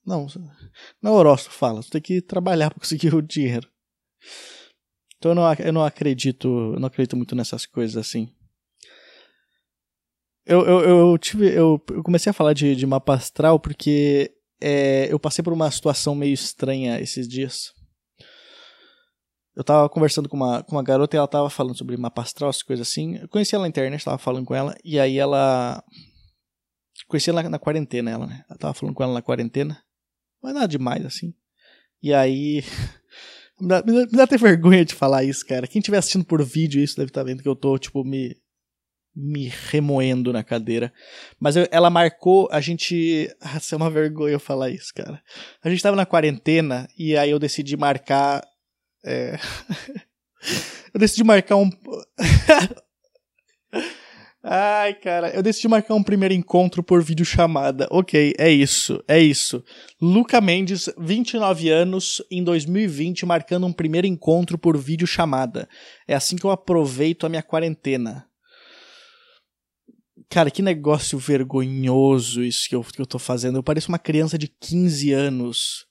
Não, 0.09 0.27
não 1.03 1.13
é 1.13 1.15
horóscopo 1.15 1.55
fala, 1.55 1.83
tu 1.83 1.91
tem 1.91 2.01
que 2.01 2.23
trabalhar 2.23 2.71
para 2.73 2.81
conseguir 2.81 3.15
o 3.15 3.21
dinheiro. 3.21 3.69
Então 5.19 5.33
eu 5.33 5.35
não, 5.35 5.53
eu 5.55 5.73
não 5.73 5.85
acredito, 5.85 6.49
eu 6.49 6.81
não 6.81 6.87
acredito 6.87 7.17
muito 7.17 7.37
nessas 7.37 7.67
coisas 7.67 7.97
assim. 7.97 8.33
Eu, 10.47 10.65
eu, 10.65 10.81
eu, 10.81 11.19
tive, 11.19 11.47
eu, 11.49 11.83
eu 11.91 12.03
comecei 12.03 12.31
a 12.31 12.33
falar 12.33 12.55
de, 12.55 12.75
de 12.75 12.87
mapa 12.87 13.15
astral 13.15 13.61
porque 13.61 14.33
é, 14.63 15.13
eu 15.13 15.21
passei 15.21 15.45
por 15.45 15.53
uma 15.53 15.71
situação 15.71 16.15
meio 16.15 16.33
estranha 16.33 16.99
esses 16.99 17.29
dias. 17.29 17.75
Eu 19.55 19.65
tava 19.65 19.89
conversando 19.89 20.29
com 20.29 20.37
uma, 20.37 20.63
com 20.63 20.77
uma 20.77 20.83
garota 20.83 21.17
e 21.17 21.19
ela 21.19 21.29
tava 21.29 21.51
falando 21.51 21.77
sobre 21.77 21.97
mapa 21.97 22.23
astral, 22.23 22.49
essas 22.49 22.63
coisas 22.63 22.89
assim. 22.89 23.17
Eu 23.17 23.29
conheci 23.29 23.55
ela 23.55 23.65
na 23.65 23.69
internet, 23.69 24.05
tava 24.05 24.17
falando 24.17 24.47
com 24.47 24.55
ela, 24.55 24.75
e 24.85 24.99
aí 24.99 25.19
ela. 25.19 25.83
Conheci 27.09 27.29
ela 27.29 27.43
na, 27.43 27.51
na 27.51 27.59
quarentena, 27.59 28.11
ela, 28.11 28.27
né? 28.27 28.45
Eu 28.49 28.57
tava 28.57 28.73
falando 28.73 28.95
com 28.95 29.03
ela 29.03 29.13
na 29.13 29.21
quarentena. 29.21 29.83
Mas 30.43 30.55
nada 30.55 30.69
demais, 30.69 31.05
assim. 31.05 31.35
E 32.03 32.13
aí. 32.13 32.63
me, 33.61 33.69
dá, 33.69 33.83
me, 33.83 34.07
dá, 34.07 34.25
até 34.25 34.37
vergonha 34.37 34.85
de 34.85 34.95
falar 34.95 35.25
isso, 35.25 35.47
cara. 35.47 35.67
Quem 35.67 35.81
estiver 35.81 35.99
assistindo 35.99 36.25
por 36.25 36.43
vídeo 36.45 36.83
isso 36.83 36.97
deve 36.97 37.11
estar 37.11 37.21
tá 37.21 37.27
vendo 37.27 37.43
que 37.43 37.49
eu 37.49 37.57
tô, 37.57 37.79
tipo, 37.79 38.05
me 38.05 38.37
me 39.21 39.49
remoendo 39.49 40.33
na 40.33 40.45
cadeira. 40.45 40.93
Mas 41.41 41.57
eu, 41.57 41.67
ela 41.73 41.91
marcou, 41.91 42.49
a 42.53 42.61
gente. 42.61 43.29
Ah, 43.41 43.59
é 43.73 43.77
uma 43.77 43.91
vergonha 43.91 44.35
eu 44.35 44.41
falar 44.41 44.71
isso, 44.71 44.93
cara. 44.95 45.21
A 45.63 45.69
gente 45.69 45.83
tava 45.83 45.97
na 45.97 46.07
quarentena 46.07 46.89
e 46.97 47.17
aí 47.17 47.31
eu 47.31 47.39
decidi 47.39 47.77
marcar. 47.77 48.47
É... 49.05 49.39
eu 50.95 51.01
decidi 51.01 51.25
marcar 51.25 51.57
um. 51.57 51.71
Ai, 54.43 54.95
cara, 54.95 55.31
eu 55.31 55.43
decidi 55.43 55.67
marcar 55.67 55.95
um 55.95 56.03
primeiro 56.03 56.33
encontro 56.33 56.83
por 56.83 57.03
videochamada. 57.03 57.89
Ok, 57.91 58.35
é 58.39 58.49
isso, 58.49 59.03
é 59.09 59.19
isso. 59.21 59.65
Luca 60.01 60.41
Mendes, 60.41 60.89
29 60.97 61.69
anos, 61.69 62.23
em 62.31 62.45
2020, 62.45 63.27
marcando 63.27 63.67
um 63.67 63.73
primeiro 63.73 64.07
encontro 64.07 64.57
por 64.57 64.79
videochamada. 64.79 65.69
É 66.07 66.15
assim 66.15 66.37
que 66.37 66.45
eu 66.45 66.51
aproveito 66.51 67.27
a 67.27 67.29
minha 67.29 67.43
quarentena. 67.43 68.29
Cara, 70.31 70.51
que 70.51 70.63
negócio 70.63 71.19
vergonhoso 71.19 72.43
isso 72.45 72.69
que 72.69 72.77
eu, 72.77 72.85
que 72.85 73.01
eu 73.01 73.07
tô 73.07 73.19
fazendo. 73.19 73.57
Eu 73.57 73.63
pareço 73.63 73.89
uma 73.89 73.99
criança 73.99 74.39
de 74.39 74.47
15 74.47 75.11
anos. 75.13 75.87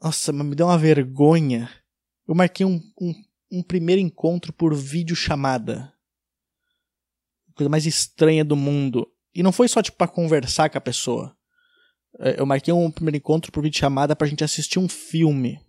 Nossa, 0.00 0.32
mas 0.32 0.46
me 0.46 0.54
deu 0.54 0.66
uma 0.66 0.78
vergonha. 0.78 1.68
Eu 2.28 2.34
marquei 2.34 2.64
um, 2.64 2.80
um, 3.00 3.14
um 3.50 3.62
primeiro 3.62 4.00
encontro 4.00 4.52
por 4.52 4.74
videochamada. 4.74 5.93
Coisa 7.54 7.68
mais 7.68 7.86
estranha 7.86 8.44
do 8.44 8.56
mundo. 8.56 9.06
E 9.34 9.42
não 9.42 9.52
foi 9.52 9.68
só, 9.68 9.82
tipo, 9.82 9.96
pra 9.96 10.08
conversar 10.08 10.70
com 10.70 10.78
a 10.78 10.80
pessoa. 10.80 11.34
É, 12.20 12.40
eu 12.40 12.46
marquei 12.46 12.72
um 12.72 12.90
primeiro 12.90 13.16
encontro 13.16 13.50
por 13.50 13.62
videochamada 13.62 14.14
pra 14.14 14.26
gente 14.26 14.44
assistir 14.44 14.78
um 14.78 14.88
filme. 14.88 15.60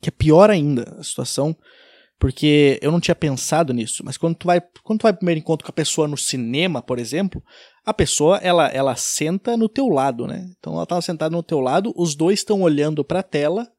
Que 0.00 0.08
é 0.08 0.12
pior 0.12 0.50
ainda 0.50 0.96
a 0.98 1.02
situação 1.02 1.56
porque 2.18 2.78
eu 2.82 2.90
não 2.90 3.00
tinha 3.00 3.14
pensado 3.14 3.72
nisso, 3.72 4.02
mas 4.04 4.16
quando 4.16 4.34
tu 4.34 4.46
vai, 4.46 4.60
quando 4.82 5.00
tu 5.00 5.02
vai 5.04 5.12
primeiro 5.12 5.38
encontro 5.38 5.64
com 5.64 5.70
a 5.70 5.72
pessoa 5.72 6.08
no 6.08 6.16
cinema, 6.16 6.82
por 6.82 6.98
exemplo, 6.98 7.42
a 7.86 7.94
pessoa 7.94 8.38
ela, 8.38 8.66
ela 8.68 8.96
senta 8.96 9.56
no 9.56 9.68
teu 9.68 9.88
lado, 9.88 10.26
né? 10.26 10.50
Então 10.58 10.74
ela 10.74 10.84
tá 10.84 11.00
sentada 11.00 11.34
no 11.34 11.42
teu 11.42 11.60
lado, 11.60 11.92
os 11.96 12.16
dois 12.16 12.40
estão 12.40 12.62
olhando 12.62 13.04
para 13.04 13.20
a 13.20 13.22
tela. 13.22 13.70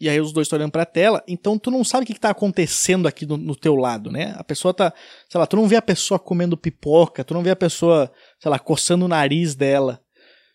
E 0.00 0.08
aí 0.08 0.20
os 0.20 0.32
dois 0.32 0.46
estão 0.46 0.56
olhando 0.56 0.70
para 0.70 0.82
a 0.82 0.86
tela, 0.86 1.24
então 1.26 1.58
tu 1.58 1.72
não 1.72 1.82
sabe 1.82 2.04
o 2.04 2.06
que, 2.06 2.12
está 2.12 2.30
acontecendo 2.30 3.08
aqui 3.08 3.26
no, 3.26 3.56
teu 3.56 3.74
lado, 3.74 4.12
né? 4.12 4.32
A 4.36 4.44
pessoa 4.44 4.72
tá, 4.72 4.92
sei 5.28 5.40
lá, 5.40 5.46
tu 5.46 5.56
não 5.56 5.66
vê 5.66 5.74
a 5.74 5.82
pessoa 5.82 6.20
comendo 6.20 6.56
pipoca, 6.56 7.24
tu 7.24 7.34
não 7.34 7.42
vê 7.42 7.50
a 7.50 7.56
pessoa, 7.56 8.12
sei 8.38 8.48
lá, 8.48 8.60
coçando 8.60 9.04
o 9.04 9.08
nariz 9.08 9.56
dela. 9.56 10.00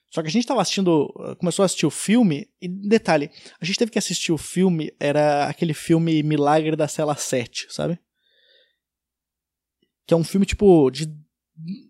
Só 0.09 0.21
que 0.21 0.27
a 0.27 0.31
gente 0.31 0.43
estava 0.43 0.61
assistindo, 0.61 1.07
começou 1.39 1.63
a 1.63 1.65
assistir 1.65 1.85
o 1.85 1.91
filme, 1.91 2.47
e 2.61 2.69
detalhe, 2.69 3.29
a 3.59 3.65
gente 3.65 3.79
teve 3.79 3.91
que 3.91 3.99
assistir 3.99 4.31
o 4.31 4.37
filme, 4.37 4.93
era 4.97 5.47
aquele 5.47 5.73
filme 5.73 6.23
Milagre 6.23 6.75
da 6.75 6.87
Cela 6.87 7.15
7, 7.15 7.67
sabe? 7.69 7.99
Que 10.05 10.13
é 10.13 10.17
um 10.17 10.23
filme 10.23 10.45
tipo 10.45 10.89
de 10.89 11.11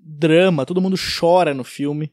drama, 0.02 0.66
todo 0.66 0.82
mundo 0.82 0.96
chora 0.98 1.54
no 1.54 1.64
filme. 1.64 2.12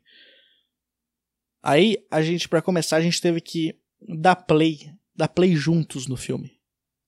Aí 1.62 1.96
a 2.10 2.20
gente, 2.20 2.48
para 2.48 2.60
começar, 2.60 2.96
a 2.96 3.02
gente 3.02 3.20
teve 3.20 3.40
que 3.40 3.78
dar 4.00 4.34
play, 4.34 4.90
dar 5.20 5.28
play 5.28 5.54
juntos 5.54 6.06
no 6.06 6.16
filme. 6.16 6.52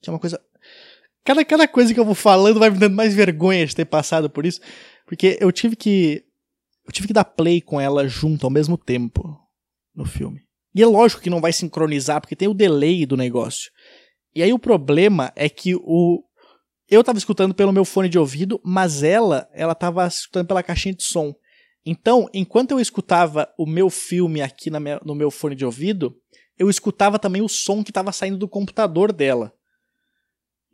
Que 0.00 0.10
é 0.10 0.12
uma 0.12 0.18
coisa. 0.18 0.40
Cada, 1.24 1.44
cada 1.44 1.68
coisa 1.68 1.92
que 1.92 2.00
eu 2.00 2.04
vou 2.04 2.14
falando 2.14 2.58
vai 2.58 2.70
me 2.70 2.78
dando 2.78 2.94
mais 2.94 3.14
vergonha 3.14 3.66
de 3.66 3.74
ter 3.74 3.84
passado 3.84 4.28
por 4.28 4.46
isso. 4.46 4.60
Porque 5.06 5.38
eu 5.40 5.50
tive 5.50 5.76
que 5.76 6.24
eu 6.86 6.92
tive 6.92 7.08
que 7.08 7.14
dar 7.14 7.24
play 7.24 7.60
com 7.60 7.80
ela 7.80 8.06
junto 8.08 8.44
ao 8.44 8.50
mesmo 8.50 8.76
tempo 8.76 9.38
no 9.94 10.04
filme. 10.04 10.42
E 10.74 10.82
é 10.82 10.86
lógico 10.86 11.22
que 11.22 11.30
não 11.30 11.40
vai 11.40 11.52
sincronizar, 11.52 12.20
porque 12.20 12.36
tem 12.36 12.48
o 12.48 12.54
delay 12.54 13.06
do 13.06 13.16
negócio. 13.16 13.70
E 14.34 14.42
aí 14.42 14.52
o 14.52 14.58
problema 14.58 15.32
é 15.36 15.48
que 15.48 15.74
o. 15.74 16.24
Eu 16.88 17.04
tava 17.04 17.18
escutando 17.18 17.54
pelo 17.54 17.72
meu 17.72 17.84
fone 17.84 18.08
de 18.08 18.18
ouvido, 18.18 18.60
mas 18.64 19.02
ela, 19.02 19.48
ela 19.52 19.74
tava 19.74 20.06
escutando 20.06 20.46
pela 20.46 20.62
caixinha 20.62 20.94
de 20.94 21.02
som. 21.02 21.34
Então, 21.84 22.28
enquanto 22.32 22.72
eu 22.72 22.80
escutava 22.80 23.48
o 23.58 23.66
meu 23.66 23.90
filme 23.90 24.40
aqui 24.40 24.70
minha, 24.70 25.00
no 25.04 25.14
meu 25.14 25.30
fone 25.30 25.56
de 25.56 25.64
ouvido, 25.64 26.16
eu 26.58 26.70
escutava 26.70 27.18
também 27.18 27.42
o 27.42 27.48
som 27.48 27.82
que 27.82 27.90
estava 27.90 28.12
saindo 28.12 28.38
do 28.38 28.48
computador 28.48 29.12
dela. 29.12 29.52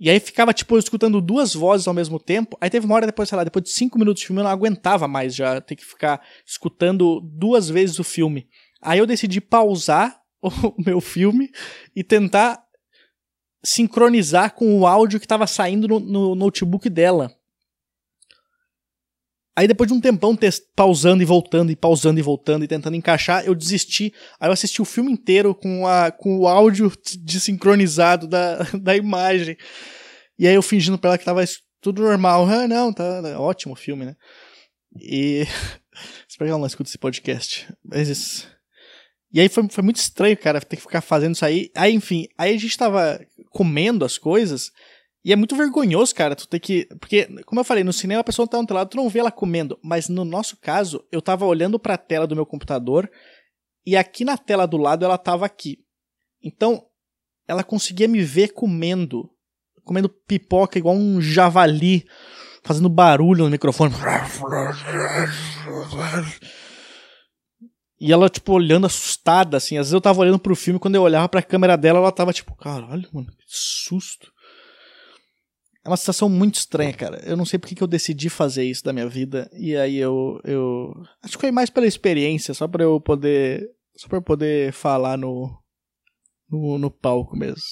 E 0.00 0.08
aí 0.08 0.20
ficava, 0.20 0.52
tipo, 0.52 0.76
eu 0.76 0.78
escutando 0.78 1.20
duas 1.20 1.54
vozes 1.54 1.88
ao 1.88 1.94
mesmo 1.94 2.20
tempo. 2.20 2.56
Aí 2.60 2.70
teve 2.70 2.86
uma 2.86 2.94
hora 2.94 3.06
depois, 3.06 3.28
sei 3.28 3.36
lá, 3.36 3.42
depois 3.42 3.64
de 3.64 3.70
cinco 3.70 3.98
minutos 3.98 4.20
de 4.20 4.26
filme, 4.26 4.40
eu 4.40 4.44
não 4.44 4.50
aguentava 4.50 5.08
mais 5.08 5.34
já 5.34 5.60
ter 5.60 5.74
que 5.74 5.84
ficar 5.84 6.22
escutando 6.46 7.20
duas 7.20 7.68
vezes 7.68 7.98
o 7.98 8.04
filme. 8.04 8.48
Aí 8.80 8.98
eu 8.98 9.06
decidi 9.06 9.40
pausar 9.40 10.20
o 10.40 10.74
meu 10.78 11.00
filme 11.00 11.50
e 11.96 12.04
tentar 12.04 12.62
sincronizar 13.64 14.54
com 14.54 14.78
o 14.78 14.86
áudio 14.86 15.18
que 15.18 15.26
estava 15.26 15.46
saindo 15.46 15.88
no, 15.88 15.98
no, 15.98 16.34
notebook 16.36 16.88
dela. 16.88 17.34
Aí 19.58 19.66
depois 19.66 19.88
de 19.88 19.92
um 19.92 20.00
tempão 20.00 20.38
pausando 20.76 21.20
e 21.20 21.26
voltando, 21.26 21.72
e 21.72 21.74
pausando 21.74 22.20
e 22.20 22.22
voltando, 22.22 22.64
e 22.64 22.68
tentando 22.68 22.94
encaixar, 22.94 23.44
eu 23.44 23.56
desisti. 23.56 24.14
Aí 24.38 24.48
eu 24.48 24.52
assisti 24.52 24.80
o 24.80 24.84
filme 24.84 25.10
inteiro 25.10 25.52
com, 25.52 25.84
a, 25.84 26.12
com 26.12 26.38
o 26.38 26.46
áudio 26.46 26.92
desincronizado 27.18 28.28
da, 28.28 28.58
da 28.80 28.96
imagem. 28.96 29.56
E 30.38 30.46
aí 30.46 30.54
eu 30.54 30.62
fingindo 30.62 30.96
pra 30.96 31.10
ela 31.10 31.18
que 31.18 31.24
tava 31.24 31.44
tudo 31.80 32.02
normal. 32.02 32.46
Ah, 32.46 32.68
não, 32.68 32.92
tá, 32.92 33.20
tá 33.20 33.40
ótimo 33.40 33.72
o 33.72 33.76
filme, 33.76 34.04
né? 34.04 34.14
E. 34.96 35.42
Espero 36.30 36.46
que 36.46 36.50
ela 36.50 36.60
não 36.60 36.66
escuta 36.68 36.88
esse 36.88 36.96
podcast. 36.96 37.66
Mas 37.84 38.08
isso. 38.08 38.48
E 39.32 39.40
aí 39.40 39.48
foi, 39.48 39.68
foi 39.68 39.82
muito 39.82 39.96
estranho, 39.96 40.36
cara, 40.36 40.60
ter 40.60 40.76
que 40.76 40.82
ficar 40.82 41.00
fazendo 41.00 41.34
isso 41.34 41.44
aí. 41.44 41.68
Aí, 41.74 41.92
enfim, 41.92 42.28
aí 42.38 42.54
a 42.54 42.58
gente 42.58 42.78
tava 42.78 43.20
comendo 43.50 44.04
as 44.04 44.18
coisas. 44.18 44.70
E 45.24 45.32
é 45.32 45.36
muito 45.36 45.56
vergonhoso, 45.56 46.14
cara, 46.14 46.36
tu 46.36 46.46
ter 46.46 46.60
que. 46.60 46.86
Porque, 47.00 47.26
como 47.44 47.60
eu 47.60 47.64
falei, 47.64 47.82
no 47.82 47.92
cinema 47.92 48.20
a 48.20 48.24
pessoa 48.24 48.46
tá 48.46 48.58
no 48.58 48.66
teu 48.66 48.76
lado, 48.76 48.90
tu 48.90 48.96
não 48.96 49.08
vê 49.08 49.18
ela 49.18 49.32
comendo. 49.32 49.78
Mas 49.82 50.08
no 50.08 50.24
nosso 50.24 50.56
caso, 50.56 51.04
eu 51.10 51.20
tava 51.20 51.44
olhando 51.44 51.78
pra 51.78 51.96
tela 51.98 52.26
do 52.26 52.36
meu 52.36 52.46
computador 52.46 53.10
e 53.84 53.96
aqui 53.96 54.24
na 54.24 54.36
tela 54.36 54.66
do 54.66 54.76
lado 54.76 55.04
ela 55.04 55.18
tava 55.18 55.44
aqui. 55.46 55.78
Então, 56.42 56.84
ela 57.46 57.64
conseguia 57.64 58.06
me 58.06 58.22
ver 58.22 58.48
comendo. 58.48 59.30
Comendo 59.84 60.08
pipoca 60.08 60.78
igual 60.78 60.94
um 60.94 61.20
javali, 61.20 62.06
fazendo 62.62 62.88
barulho 62.88 63.44
no 63.44 63.50
microfone. 63.50 63.94
E 68.00 68.12
ela, 68.12 68.28
tipo, 68.28 68.52
olhando 68.52 68.86
assustada, 68.86 69.56
assim. 69.56 69.76
Às 69.76 69.86
vezes 69.86 69.92
eu 69.92 70.00
tava 70.00 70.20
olhando 70.20 70.38
pro 70.38 70.54
filme, 70.54 70.78
quando 70.78 70.94
eu 70.94 71.02
olhava 71.02 71.28
pra 71.28 71.42
câmera 71.42 71.76
dela, 71.76 71.98
ela 71.98 72.12
tava 72.12 72.32
tipo, 72.32 72.54
caralho, 72.54 73.08
mano, 73.12 73.26
que 73.26 73.44
susto. 73.46 74.30
É 75.88 75.90
uma 75.90 75.96
situação 75.96 76.28
muito 76.28 76.56
estranha, 76.56 76.92
cara. 76.92 77.18
Eu 77.24 77.34
não 77.34 77.46
sei 77.46 77.58
porque 77.58 77.74
que 77.74 77.82
eu 77.82 77.86
decidi 77.86 78.28
fazer 78.28 78.62
isso 78.62 78.84
da 78.84 78.92
minha 78.92 79.08
vida. 79.08 79.50
E 79.54 79.74
aí 79.74 79.96
eu. 79.96 80.38
eu 80.44 80.92
acho 81.22 81.38
que 81.38 81.40
foi 81.40 81.50
mais 81.50 81.70
pela 81.70 81.86
experiência, 81.86 82.52
só 82.52 82.68
pra 82.68 82.84
eu 82.84 83.00
poder. 83.00 83.66
Só 83.96 84.06
pra 84.06 84.18
eu 84.18 84.22
poder 84.22 84.70
falar 84.70 85.16
no. 85.16 85.50
no, 86.46 86.76
no 86.76 86.90
palco 86.90 87.34
mesmo. 87.34 87.62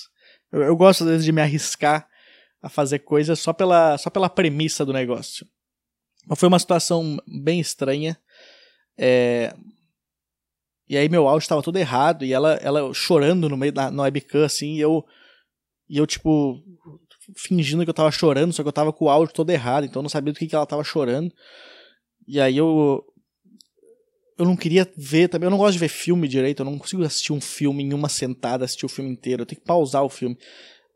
Eu, 0.50 0.62
eu, 0.62 0.74
gosto 0.74 1.04
às 1.04 1.10
vezes 1.10 1.26
de 1.26 1.30
me 1.30 1.42
arriscar 1.42 2.08
a 2.62 2.70
fazer 2.70 3.00
coisas 3.00 3.38
só 3.38 3.52
pela, 3.52 3.98
só 3.98 4.08
pela 4.08 4.30
premissa 4.30 4.82
do 4.82 4.94
negócio. 4.94 5.46
Mas 6.26 6.38
foi 6.38 6.48
uma 6.48 6.58
situação 6.58 7.18
bem 7.26 7.60
estranha. 7.60 8.18
É... 8.96 9.54
E 10.88 10.96
aí 10.96 11.06
meu 11.10 11.28
áudio 11.28 11.44
estava 11.44 11.62
todo 11.62 11.76
errado 11.76 12.24
e 12.24 12.32
ela, 12.32 12.54
ela 12.62 12.94
chorando 12.94 13.46
no 13.46 13.58
meio 13.58 13.72
da 13.72 13.90
no 13.90 14.00
webcam, 14.00 14.42
assim, 14.42 14.76
e 14.76 14.80
eu. 14.80 15.04
E 15.86 15.98
eu, 15.98 16.06
tipo, 16.06 16.64
fingindo 17.34 17.84
que 17.84 17.90
eu 17.90 17.94
tava 17.94 18.10
chorando, 18.10 18.52
só 18.52 18.62
que 18.62 18.68
eu 18.68 18.72
tava 18.72 18.92
com 18.92 19.06
o 19.06 19.08
áudio 19.08 19.34
todo 19.34 19.50
errado, 19.50 19.84
então 19.84 20.00
eu 20.00 20.02
não 20.02 20.10
sabia 20.10 20.32
do 20.32 20.38
que, 20.38 20.46
que 20.46 20.54
ela 20.54 20.66
tava 20.66 20.84
chorando. 20.84 21.32
E 22.26 22.40
aí 22.40 22.56
eu. 22.56 23.04
Eu 24.38 24.44
não 24.44 24.54
queria 24.54 24.86
ver 24.98 25.28
também, 25.28 25.46
eu 25.46 25.50
não 25.50 25.56
gosto 25.56 25.72
de 25.72 25.78
ver 25.78 25.88
filme 25.88 26.28
direito, 26.28 26.60
eu 26.60 26.66
não 26.66 26.78
consigo 26.78 27.02
assistir 27.02 27.32
um 27.32 27.40
filme 27.40 27.82
em 27.82 27.94
uma 27.94 28.08
sentada, 28.08 28.66
assistir 28.66 28.84
o 28.84 28.88
filme 28.88 29.10
inteiro, 29.10 29.42
eu 29.42 29.46
tenho 29.46 29.58
que 29.58 29.66
pausar 29.66 30.04
o 30.04 30.10
filme. 30.10 30.36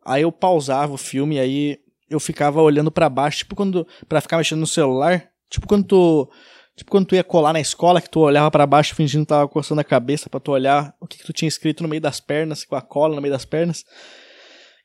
Aí 0.05 0.23
eu 0.23 0.31
pausava 0.31 0.93
o 0.93 0.99
filme 0.99 1.39
aí 1.39 1.79
eu 2.11 2.19
ficava 2.19 2.61
olhando 2.61 2.91
para 2.91 3.09
baixo, 3.09 3.39
tipo 3.39 3.55
quando. 3.55 3.87
para 4.09 4.21
ficar 4.21 4.37
mexendo 4.37 4.59
no 4.59 4.67
celular, 4.67 5.31
tipo 5.49 5.67
quando 5.67 5.85
tu. 5.85 6.31
Tipo 6.77 6.91
quando 6.91 7.07
tu 7.07 7.15
ia 7.15 7.23
colar 7.23 7.53
na 7.53 7.61
escola, 7.61 8.01
que 8.01 8.11
tu 8.11 8.21
olhava 8.21 8.51
para 8.51 8.67
baixo 8.67 8.95
fingindo 8.95 9.25
que 9.25 9.29
tava 9.29 9.47
coçando 9.47 9.81
a 9.81 9.85
cabeça 9.85 10.29
para 10.29 10.41
tu 10.41 10.51
olhar 10.51 10.95
o 10.99 11.07
que, 11.07 11.19
que 11.19 11.25
tu 11.25 11.33
tinha 11.33 11.49
escrito 11.49 11.83
no 11.83 11.89
meio 11.89 12.01
das 12.01 12.21
pernas, 12.21 12.65
com 12.65 12.75
a 12.75 12.81
cola 12.81 13.15
no 13.15 13.21
meio 13.21 13.33
das 13.33 13.45
pernas. 13.45 13.85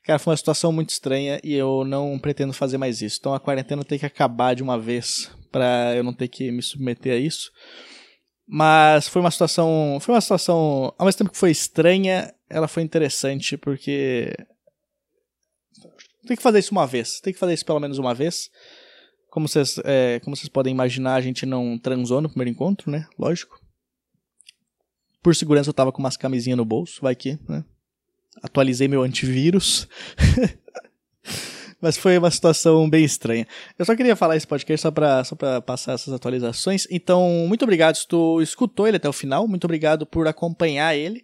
Cara, 0.06 0.20
foi 0.20 0.30
uma 0.30 0.36
situação 0.36 0.70
muito 0.70 0.90
estranha 0.90 1.40
e 1.42 1.52
eu 1.52 1.84
não 1.84 2.16
pretendo 2.16 2.52
fazer 2.52 2.78
mais 2.78 3.02
isso. 3.02 3.16
Então 3.18 3.34
a 3.34 3.40
quarentena 3.40 3.82
tem 3.82 3.98
que 3.98 4.06
acabar 4.06 4.54
de 4.54 4.62
uma 4.62 4.78
vez 4.78 5.28
para 5.50 5.96
eu 5.96 6.04
não 6.04 6.14
ter 6.14 6.28
que 6.28 6.52
me 6.52 6.62
submeter 6.62 7.12
a 7.12 7.16
isso. 7.16 7.50
Mas 8.46 9.08
foi 9.08 9.20
uma 9.20 9.32
situação, 9.32 9.98
foi 10.00 10.14
uma 10.14 10.20
situação, 10.20 10.94
ao 10.96 11.06
mesmo 11.06 11.18
tempo 11.18 11.32
que 11.32 11.36
foi 11.36 11.50
estranha, 11.50 12.32
ela 12.48 12.68
foi 12.68 12.84
interessante 12.84 13.56
porque 13.56 14.32
tem 16.24 16.36
que 16.36 16.42
fazer 16.42 16.60
isso 16.60 16.70
uma 16.70 16.86
vez, 16.86 17.18
tem 17.18 17.32
que 17.32 17.38
fazer 17.38 17.54
isso 17.54 17.66
pelo 17.66 17.80
menos 17.80 17.98
uma 17.98 18.14
vez. 18.14 18.48
Como 19.28 19.48
vocês, 19.48 19.76
é, 19.84 20.20
como 20.20 20.36
vocês 20.36 20.48
podem 20.48 20.72
imaginar, 20.72 21.16
a 21.16 21.20
gente 21.20 21.44
não 21.44 21.76
transou 21.76 22.20
no 22.20 22.28
primeiro 22.28 22.50
encontro, 22.50 22.92
né? 22.92 23.08
Lógico. 23.18 23.60
Por 25.20 25.34
segurança 25.34 25.68
eu 25.68 25.74
tava 25.74 25.90
com 25.90 25.98
umas 25.98 26.16
camisinhas 26.16 26.56
no 26.56 26.64
bolso, 26.64 27.02
vai 27.02 27.16
que, 27.16 27.40
né? 27.48 27.64
Atualizei 28.42 28.88
meu 28.88 29.02
antivírus. 29.02 29.88
Mas 31.80 31.96
foi 31.96 32.16
uma 32.16 32.30
situação 32.30 32.88
bem 32.88 33.04
estranha. 33.04 33.46
Eu 33.78 33.84
só 33.84 33.94
queria 33.94 34.16
falar 34.16 34.36
esse 34.36 34.46
podcast 34.46 34.82
só 34.82 34.90
pra, 34.90 35.22
só 35.24 35.36
passar 35.60 35.92
essas 35.92 36.12
atualizações. 36.12 36.86
Então, 36.90 37.28
muito 37.46 37.62
obrigado 37.62 37.96
se 37.96 38.08
tu 38.08 38.40
escutou 38.40 38.88
ele 38.88 38.96
até 38.96 39.08
o 39.08 39.12
final. 39.12 39.46
Muito 39.46 39.64
obrigado 39.64 40.06
por 40.06 40.26
acompanhar 40.26 40.96
ele. 40.96 41.22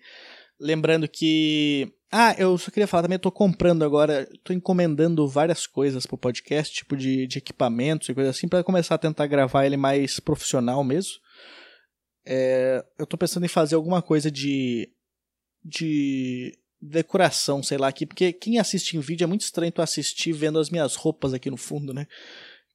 Lembrando 0.61 1.09
que. 1.09 1.93
Ah, 2.11 2.35
eu 2.39 2.59
só 2.59 2.71
queria 2.71 2.87
falar 2.87 3.05
também, 3.05 3.17
eu 3.17 3.21
tô 3.21 3.33
comprando 3.33 3.83
agora, 3.83 4.29
tô 4.45 4.53
encomendando 4.53 5.27
várias 5.27 5.67
coisas 5.67 6.05
pro 6.05 6.19
podcast, 6.19 6.75
tipo 6.75 6.95
de, 6.95 7.27
de 7.27 7.39
equipamentos 7.39 8.07
e 8.11 8.15
coisas 8.15 8.37
assim, 8.37 8.47
para 8.47 8.63
começar 8.63 8.97
a 8.97 8.99
tentar 8.99 9.27
gravar 9.27 9.65
ele 9.65 9.79
mais 9.79 10.21
profissional 10.21 10.85
mesmo. 10.85 11.15
É, 12.25 12.85
eu 12.99 13.07
tô 13.07 13.17
pensando 13.17 13.45
em 13.47 13.49
fazer 13.49 13.75
alguma 13.75 14.03
coisa 14.03 14.31
de. 14.31 14.91
de 15.65 16.57
decoração, 16.83 17.63
sei 17.63 17.79
lá, 17.79 17.87
aqui, 17.87 18.05
porque 18.05 18.33
quem 18.33 18.59
assiste 18.59 18.97
em 18.97 19.01
vídeo 19.01 19.23
é 19.23 19.27
muito 19.27 19.43
estranho 19.43 19.71
tu 19.71 19.81
assistir 19.81 20.33
vendo 20.33 20.59
as 20.59 20.69
minhas 20.69 20.97
roupas 20.97 21.33
aqui 21.33 21.49
no 21.49 21.57
fundo, 21.57 21.95
né? 21.95 22.09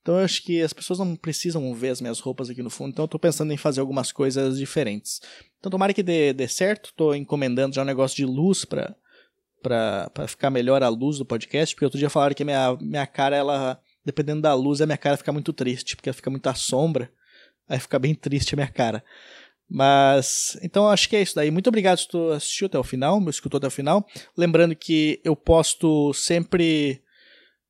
Então 0.02 0.18
eu 0.18 0.24
acho 0.24 0.42
que 0.44 0.62
as 0.62 0.72
pessoas 0.72 1.00
não 1.00 1.18
precisam 1.18 1.74
ver 1.74 1.90
as 1.90 2.00
minhas 2.00 2.22
roupas 2.22 2.50
aqui 2.50 2.64
no 2.64 2.70
fundo, 2.70 2.92
então 2.92 3.04
eu 3.04 3.10
tô 3.10 3.20
pensando 3.20 3.52
em 3.52 3.58
fazer 3.58 3.82
algumas 3.82 4.10
coisas 4.14 4.58
diferentes. 4.58 5.20
Então 5.60 5.70
tomara 5.70 5.94
que 5.94 6.02
dê, 6.02 6.32
dê 6.32 6.48
certo, 6.48 6.94
tô 6.96 7.14
encomendando 7.14 7.76
já 7.76 7.82
um 7.82 7.86
negócio 7.86 8.16
de 8.16 8.24
luz 8.24 8.64
pra, 8.64 8.96
pra, 9.62 10.10
pra 10.14 10.26
ficar 10.26 10.50
melhor 10.50 10.82
a 10.82 10.88
luz 10.88 11.18
do 11.18 11.26
podcast, 11.26 11.76
porque 11.76 11.84
outro 11.84 12.00
dia 12.00 12.10
falaram 12.10 12.34
que 12.34 12.46
minha, 12.46 12.78
minha 12.80 13.06
cara, 13.06 13.36
ela, 13.36 13.82
dependendo 14.06 14.42
da 14.42 14.54
luz, 14.54 14.80
a 14.80 14.86
minha 14.86 14.98
cara 14.98 15.18
fica 15.18 15.34
muito 15.34 15.52
triste, 15.52 15.98
porque 15.98 16.14
fica 16.14 16.30
muita 16.30 16.56
sombra, 16.56 17.12
aí 17.68 17.78
fica 17.78 18.00
bem 18.00 18.16
triste 18.16 18.56
a 18.56 18.58
minha 18.58 18.70
cara. 18.70 19.04
Mas, 19.70 20.58
então 20.62 20.88
acho 20.88 21.10
que 21.10 21.16
é 21.16 21.22
isso 21.22 21.36
daí. 21.36 21.52
Muito 21.52 21.68
obrigado 21.68 21.98
se 21.98 22.08
tu 22.08 22.32
assistiu 22.32 22.68
até 22.68 22.80
o 22.80 22.84
final, 22.84 23.20
me 23.20 23.30
escutou 23.30 23.58
até 23.58 23.68
o 23.68 23.72
final. 23.72 24.08
Lembrando 24.36 24.76
que 24.76 25.20
eu 25.24 25.36
posto 25.36 26.14
sempre 26.14 27.02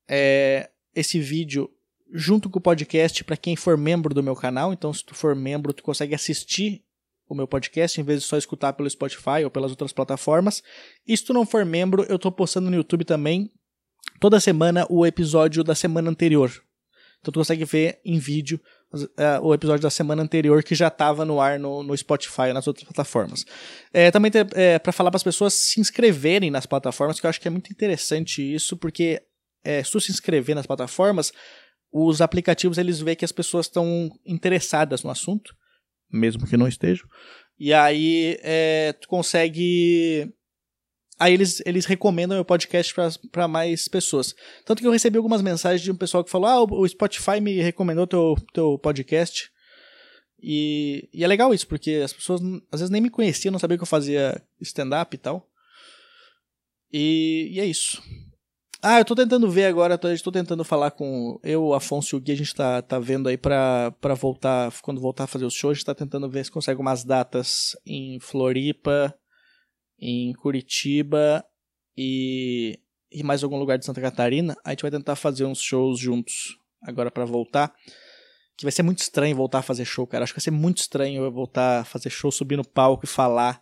é, 0.07 0.69
esse 0.95 1.19
vídeo 1.19 1.69
junto 2.13 2.49
com 2.49 2.59
o 2.59 2.61
podcast 2.61 3.23
para 3.23 3.35
quem 3.35 3.55
for 3.55 3.77
membro 3.77 4.13
do 4.13 4.23
meu 4.23 4.35
canal. 4.35 4.71
Então, 4.71 4.93
se 4.93 5.03
tu 5.03 5.15
for 5.15 5.35
membro, 5.35 5.73
tu 5.73 5.83
consegue 5.83 6.15
assistir 6.15 6.83
o 7.27 7.35
meu 7.35 7.47
podcast 7.47 7.99
em 7.99 8.03
vez 8.03 8.21
de 8.21 8.27
só 8.27 8.37
escutar 8.37 8.73
pelo 8.73 8.89
Spotify 8.89 9.43
ou 9.43 9.49
pelas 9.49 9.71
outras 9.71 9.91
plataformas. 9.91 10.63
E 11.05 11.15
se 11.17 11.25
tu 11.25 11.33
não 11.33 11.45
for 11.45 11.65
membro, 11.65 12.03
eu 12.03 12.17
tô 12.17 12.31
postando 12.31 12.69
no 12.69 12.75
YouTube 12.75 13.03
também 13.03 13.51
toda 14.19 14.39
semana 14.39 14.85
o 14.89 15.05
episódio 15.05 15.63
da 15.63 15.75
semana 15.75 16.09
anterior. 16.09 16.51
Então 17.19 17.31
tu 17.31 17.39
consegue 17.39 17.65
ver 17.65 17.99
em 18.05 18.17
vídeo 18.19 18.59
uh, 18.93 19.41
o 19.41 19.53
episódio 19.53 19.81
da 19.81 19.89
semana 19.89 20.21
anterior 20.21 20.63
que 20.63 20.75
já 20.75 20.87
estava 20.87 21.25
no 21.25 21.39
ar 21.39 21.59
no, 21.59 21.83
no 21.83 21.95
Spotify 21.97 22.49
e 22.49 22.53
nas 22.53 22.67
outras 22.67 22.85
plataformas. 22.85 23.45
É, 23.93 24.11
também 24.11 24.31
é, 24.55 24.79
para 24.79 24.91
falar 24.91 25.11
para 25.11 25.17
as 25.17 25.23
pessoas 25.23 25.53
se 25.53 25.79
inscreverem 25.79 26.51
nas 26.51 26.65
plataformas, 26.65 27.19
que 27.19 27.25
eu 27.25 27.29
acho 27.29 27.41
que 27.41 27.47
é 27.47 27.51
muito 27.51 27.71
interessante 27.71 28.41
isso, 28.41 28.77
porque 28.77 29.21
é, 29.63 29.83
se 29.83 29.91
tu 29.91 29.99
se 29.99 30.11
inscrever 30.11 30.55
nas 30.55 30.65
plataformas, 30.65 31.31
os 31.91 32.21
aplicativos 32.21 32.77
eles 32.77 32.99
veem 32.99 33.15
que 33.17 33.25
as 33.25 33.31
pessoas 33.31 33.65
estão 33.65 34.09
interessadas 34.25 35.03
no 35.03 35.09
assunto, 35.09 35.53
mesmo 36.11 36.47
que 36.47 36.57
não 36.57 36.67
estejam, 36.67 37.05
e 37.59 37.73
aí 37.73 38.37
é, 38.41 38.93
tu 38.93 39.07
consegue. 39.07 40.31
Aí 41.19 41.33
eles, 41.33 41.61
eles 41.65 41.85
recomendam 41.85 42.39
o 42.39 42.45
podcast 42.45 42.93
para 43.31 43.47
mais 43.47 43.87
pessoas. 43.87 44.35
Tanto 44.63 44.81
que 44.81 44.87
eu 44.87 44.91
recebi 44.91 45.17
algumas 45.17 45.41
mensagens 45.41 45.81
de 45.81 45.91
um 45.91 45.95
pessoal 45.95 46.23
que 46.23 46.29
falou: 46.29 46.47
Ah, 46.47 46.63
o 46.63 46.87
Spotify 46.87 47.41
me 47.41 47.59
recomendou 47.59 48.05
teu, 48.05 48.35
teu 48.53 48.77
podcast. 48.77 49.49
E, 50.39 51.09
e 51.11 51.23
é 51.23 51.27
legal 51.27 51.53
isso, 51.53 51.67
porque 51.67 52.01
as 52.03 52.13
pessoas 52.13 52.41
às 52.71 52.79
vezes 52.79 52.91
nem 52.91 53.01
me 53.01 53.09
conheciam, 53.09 53.51
não 53.51 53.57
sabiam 53.57 53.77
que 53.77 53.83
eu 53.83 53.87
fazia 53.87 54.39
stand-up 54.61 55.15
e 55.15 55.17
tal. 55.17 55.49
E, 56.93 57.49
e 57.53 57.59
é 57.59 57.65
isso. 57.65 58.01
Ah, 58.81 58.99
eu 58.99 59.05
tô 59.05 59.15
tentando 59.15 59.49
ver 59.49 59.65
agora, 59.65 59.97
tô, 59.97 60.07
estou 60.09 60.31
tentando 60.31 60.63
falar 60.63 60.91
com 60.91 61.39
eu, 61.43 61.63
o 61.63 61.73
Afonso 61.73 62.15
e 62.15 62.17
o 62.17 62.21
Gui, 62.21 62.31
a 62.31 62.35
gente 62.35 62.53
tá, 62.53 62.79
tá 62.81 62.99
vendo 62.99 63.27
aí 63.27 63.35
pra, 63.35 63.91
pra 63.99 64.13
voltar, 64.13 64.71
quando 64.83 65.01
voltar 65.01 65.23
a 65.23 65.27
fazer 65.27 65.45
os 65.45 65.55
shows, 65.55 65.71
a 65.71 65.73
gente 65.75 65.85
tá 65.85 65.95
tentando 65.95 66.29
ver 66.29 66.45
se 66.45 66.51
consegue 66.51 66.79
umas 66.79 67.03
datas 67.03 67.75
em 67.83 68.19
Floripa, 68.19 69.13
em 69.99 70.33
Curitiba 70.33 71.43
e, 71.97 72.79
e 73.11 73.23
mais 73.23 73.43
algum 73.43 73.57
lugar 73.57 73.77
de 73.77 73.85
Santa 73.85 74.01
Catarina. 74.01 74.55
A 74.63 74.71
gente 74.71 74.81
vai 74.81 74.91
tentar 74.91 75.15
fazer 75.15 75.45
uns 75.45 75.59
shows 75.59 75.99
juntos 75.99 76.57
agora 76.81 77.11
para 77.11 77.25
voltar. 77.25 77.73
Que 78.55 78.65
vai 78.65 78.71
ser 78.71 78.83
muito 78.83 78.99
estranho 78.99 79.35
voltar 79.35 79.59
a 79.59 79.63
fazer 79.63 79.85
show, 79.85 80.07
cara. 80.07 80.23
Acho 80.23 80.33
que 80.33 80.39
vai 80.39 80.43
ser 80.43 80.51
muito 80.51 80.79
estranho 80.79 81.23
eu 81.23 81.31
voltar 81.31 81.81
a 81.81 81.83
fazer 81.83 82.09
show, 82.09 82.31
subir 82.31 82.57
no 82.57 82.67
palco 82.67 83.05
e 83.05 83.07
falar. 83.07 83.61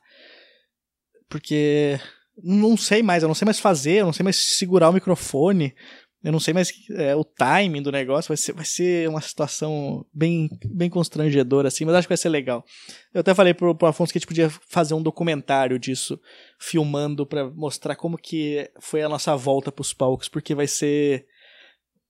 Porque 1.28 2.00
não 2.42 2.78
sei 2.78 3.02
mais, 3.02 3.24
eu 3.24 3.28
não 3.28 3.36
sei 3.36 3.46
mais 3.46 3.60
fazer, 3.60 4.02
eu 4.02 4.06
não 4.06 4.14
sei 4.14 4.24
mais 4.24 4.36
segurar 4.58 4.90
o 4.90 4.94
microfone, 4.94 5.76
eu 6.26 6.32
não 6.32 6.40
sei 6.40 6.56
mais 6.56 6.74
é, 6.90 7.16
o 7.16 7.24
timing 7.24 7.84
do 7.84 7.92
negócio, 7.92 8.30
vai 8.30 8.38
ser, 8.38 8.52
vai 8.52 8.66
ser 8.66 9.08
uma 9.08 9.22
situação 9.22 10.04
bem, 10.12 10.50
bem 10.66 10.90
constrangedora, 10.90 11.68
assim, 11.68 11.86
mas 11.86 11.94
acho 11.94 12.08
que 12.08 12.14
vai 12.14 12.18
ser 12.18 12.30
legal. 12.30 12.66
Eu 13.14 13.22
até 13.22 13.32
falei 13.36 13.54
pro, 13.54 13.76
pro 13.76 13.88
Afonso 13.88 14.12
que 14.12 14.18
a 14.18 14.20
gente 14.20 14.28
podia 14.28 14.50
fazer 14.68 14.96
um 14.96 15.04
documentário 15.04 15.78
disso, 15.78 16.20
filmando 16.60 17.28
para 17.28 17.48
mostrar 17.52 17.96
como 17.96 18.18
que 18.18 18.68
foi 18.80 19.04
a 19.04 19.10
nossa 19.10 19.36
volta 19.36 19.72
pros 19.72 19.94
palcos, 19.94 20.28
porque 20.28 20.56
vai 20.56 20.66
ser 20.66 21.28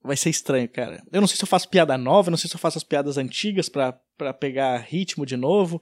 vai 0.02 0.16
ser 0.16 0.30
estranho, 0.30 0.70
cara. 0.70 1.04
Eu 1.12 1.20
não 1.20 1.28
sei 1.28 1.36
se 1.36 1.44
eu 1.44 1.48
faço 1.48 1.68
piada 1.68 1.98
nova, 1.98 2.32
não 2.32 2.38
sei 2.38 2.50
se 2.50 2.56
eu 2.56 2.60
faço 2.60 2.78
as 2.78 2.86
piadas 2.86 3.18
antigas 3.18 3.68
para 3.68 4.34
pegar 4.40 4.78
ritmo 4.78 5.26
de 5.26 5.36
novo. 5.36 5.82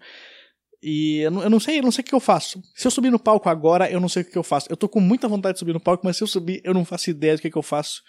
E 0.85 1.19
eu 1.19 1.31
não, 1.31 1.43
eu 1.43 1.49
não 1.49 1.61
sei, 1.61 1.79
eu 1.79 1.83
não 1.83 1.91
sei 1.91 2.01
o 2.01 2.05
que 2.05 2.13
eu 2.13 2.19
faço. 2.19 2.61
Se 2.75 2.85
eu 2.85 2.91
subir 2.91 3.09
no 3.09 3.17
palco 3.17 3.47
agora, 3.47 3.89
eu 3.89 4.01
não 4.01 4.09
sei 4.09 4.21
o 4.21 4.25
que 4.25 4.37
eu 4.37 4.43
faço. 4.43 4.67
Eu 4.69 4.75
tô 4.75 4.89
com 4.89 4.99
muita 4.99 5.29
vontade 5.29 5.53
de 5.53 5.59
subir 5.59 5.71
no 5.71 5.79
palco, 5.79 6.05
mas 6.05 6.17
se 6.17 6.23
eu 6.23 6.27
subir, 6.27 6.59
eu 6.61 6.73
não 6.73 6.83
faço 6.83 7.09
ideia 7.09 7.35
do 7.35 7.41
que, 7.41 7.49
que 7.49 7.57
eu 7.57 7.63
faço. 7.63 8.03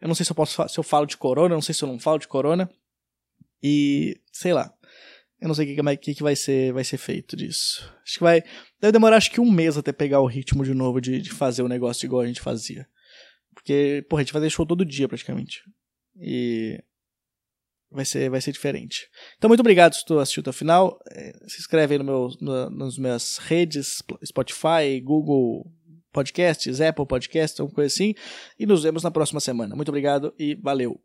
Eu 0.00 0.08
não 0.08 0.14
sei 0.16 0.26
se 0.26 0.32
eu 0.32 0.34
posso 0.34 0.68
se 0.68 0.78
eu 0.78 0.82
falo 0.82 1.06
de 1.06 1.16
corona, 1.16 1.54
eu 1.54 1.56
não 1.56 1.62
sei 1.62 1.72
se 1.72 1.84
eu 1.84 1.88
não 1.88 2.00
falo 2.00 2.18
de 2.18 2.26
corona. 2.26 2.68
E 3.62 4.20
sei 4.32 4.52
lá. 4.52 4.74
Eu 5.40 5.46
não 5.46 5.54
sei 5.54 5.72
o 5.72 5.76
que, 5.76 5.96
que, 5.98 6.14
que 6.16 6.22
vai 6.24 6.34
ser 6.34 6.72
vai 6.72 6.82
ser 6.82 6.98
feito 6.98 7.36
disso. 7.36 7.88
Acho 8.02 8.14
que 8.14 8.24
vai. 8.24 8.42
Deve 8.80 8.92
demorar 8.92 9.16
acho 9.16 9.30
que 9.30 9.40
um 9.40 9.50
mês 9.50 9.78
até 9.78 9.92
pegar 9.92 10.20
o 10.20 10.26
ritmo 10.26 10.64
de 10.64 10.74
novo 10.74 11.00
de, 11.00 11.22
de 11.22 11.30
fazer 11.30 11.62
o 11.62 11.68
negócio 11.68 12.04
igual 12.04 12.22
a 12.22 12.26
gente 12.26 12.40
fazia. 12.40 12.84
Porque, 13.54 14.04
porra, 14.08 14.22
a 14.22 14.24
gente 14.24 14.32
fazia 14.32 14.50
show 14.50 14.66
todo 14.66 14.84
dia 14.84 15.06
praticamente. 15.06 15.62
E 16.16 16.82
vai 17.92 18.04
ser, 18.04 18.30
vai 18.30 18.40
ser 18.40 18.52
diferente. 18.52 19.08
Então, 19.36 19.48
muito 19.48 19.60
obrigado 19.60 19.94
se 19.94 20.04
tu 20.04 20.18
assistiu 20.18 20.40
até 20.40 20.50
o 20.50 20.54
final. 20.54 20.98
É, 21.10 21.32
se 21.46 21.60
inscreve 21.60 21.94
aí 21.94 21.98
no 21.98 22.04
meu, 22.04 22.30
no, 22.40 22.70
nas 22.70 22.98
minhas 22.98 23.38
redes, 23.38 24.02
Spotify, 24.24 25.00
Google 25.02 25.70
Podcasts, 26.12 26.80
Apple 26.80 27.06
Podcasts, 27.06 27.58
alguma 27.60 27.74
coisa 27.74 27.92
assim. 27.92 28.14
E 28.58 28.66
nos 28.66 28.82
vemos 28.82 29.02
na 29.02 29.10
próxima 29.10 29.40
semana. 29.40 29.74
Muito 29.74 29.88
obrigado 29.88 30.34
e 30.38 30.54
valeu! 30.54 31.00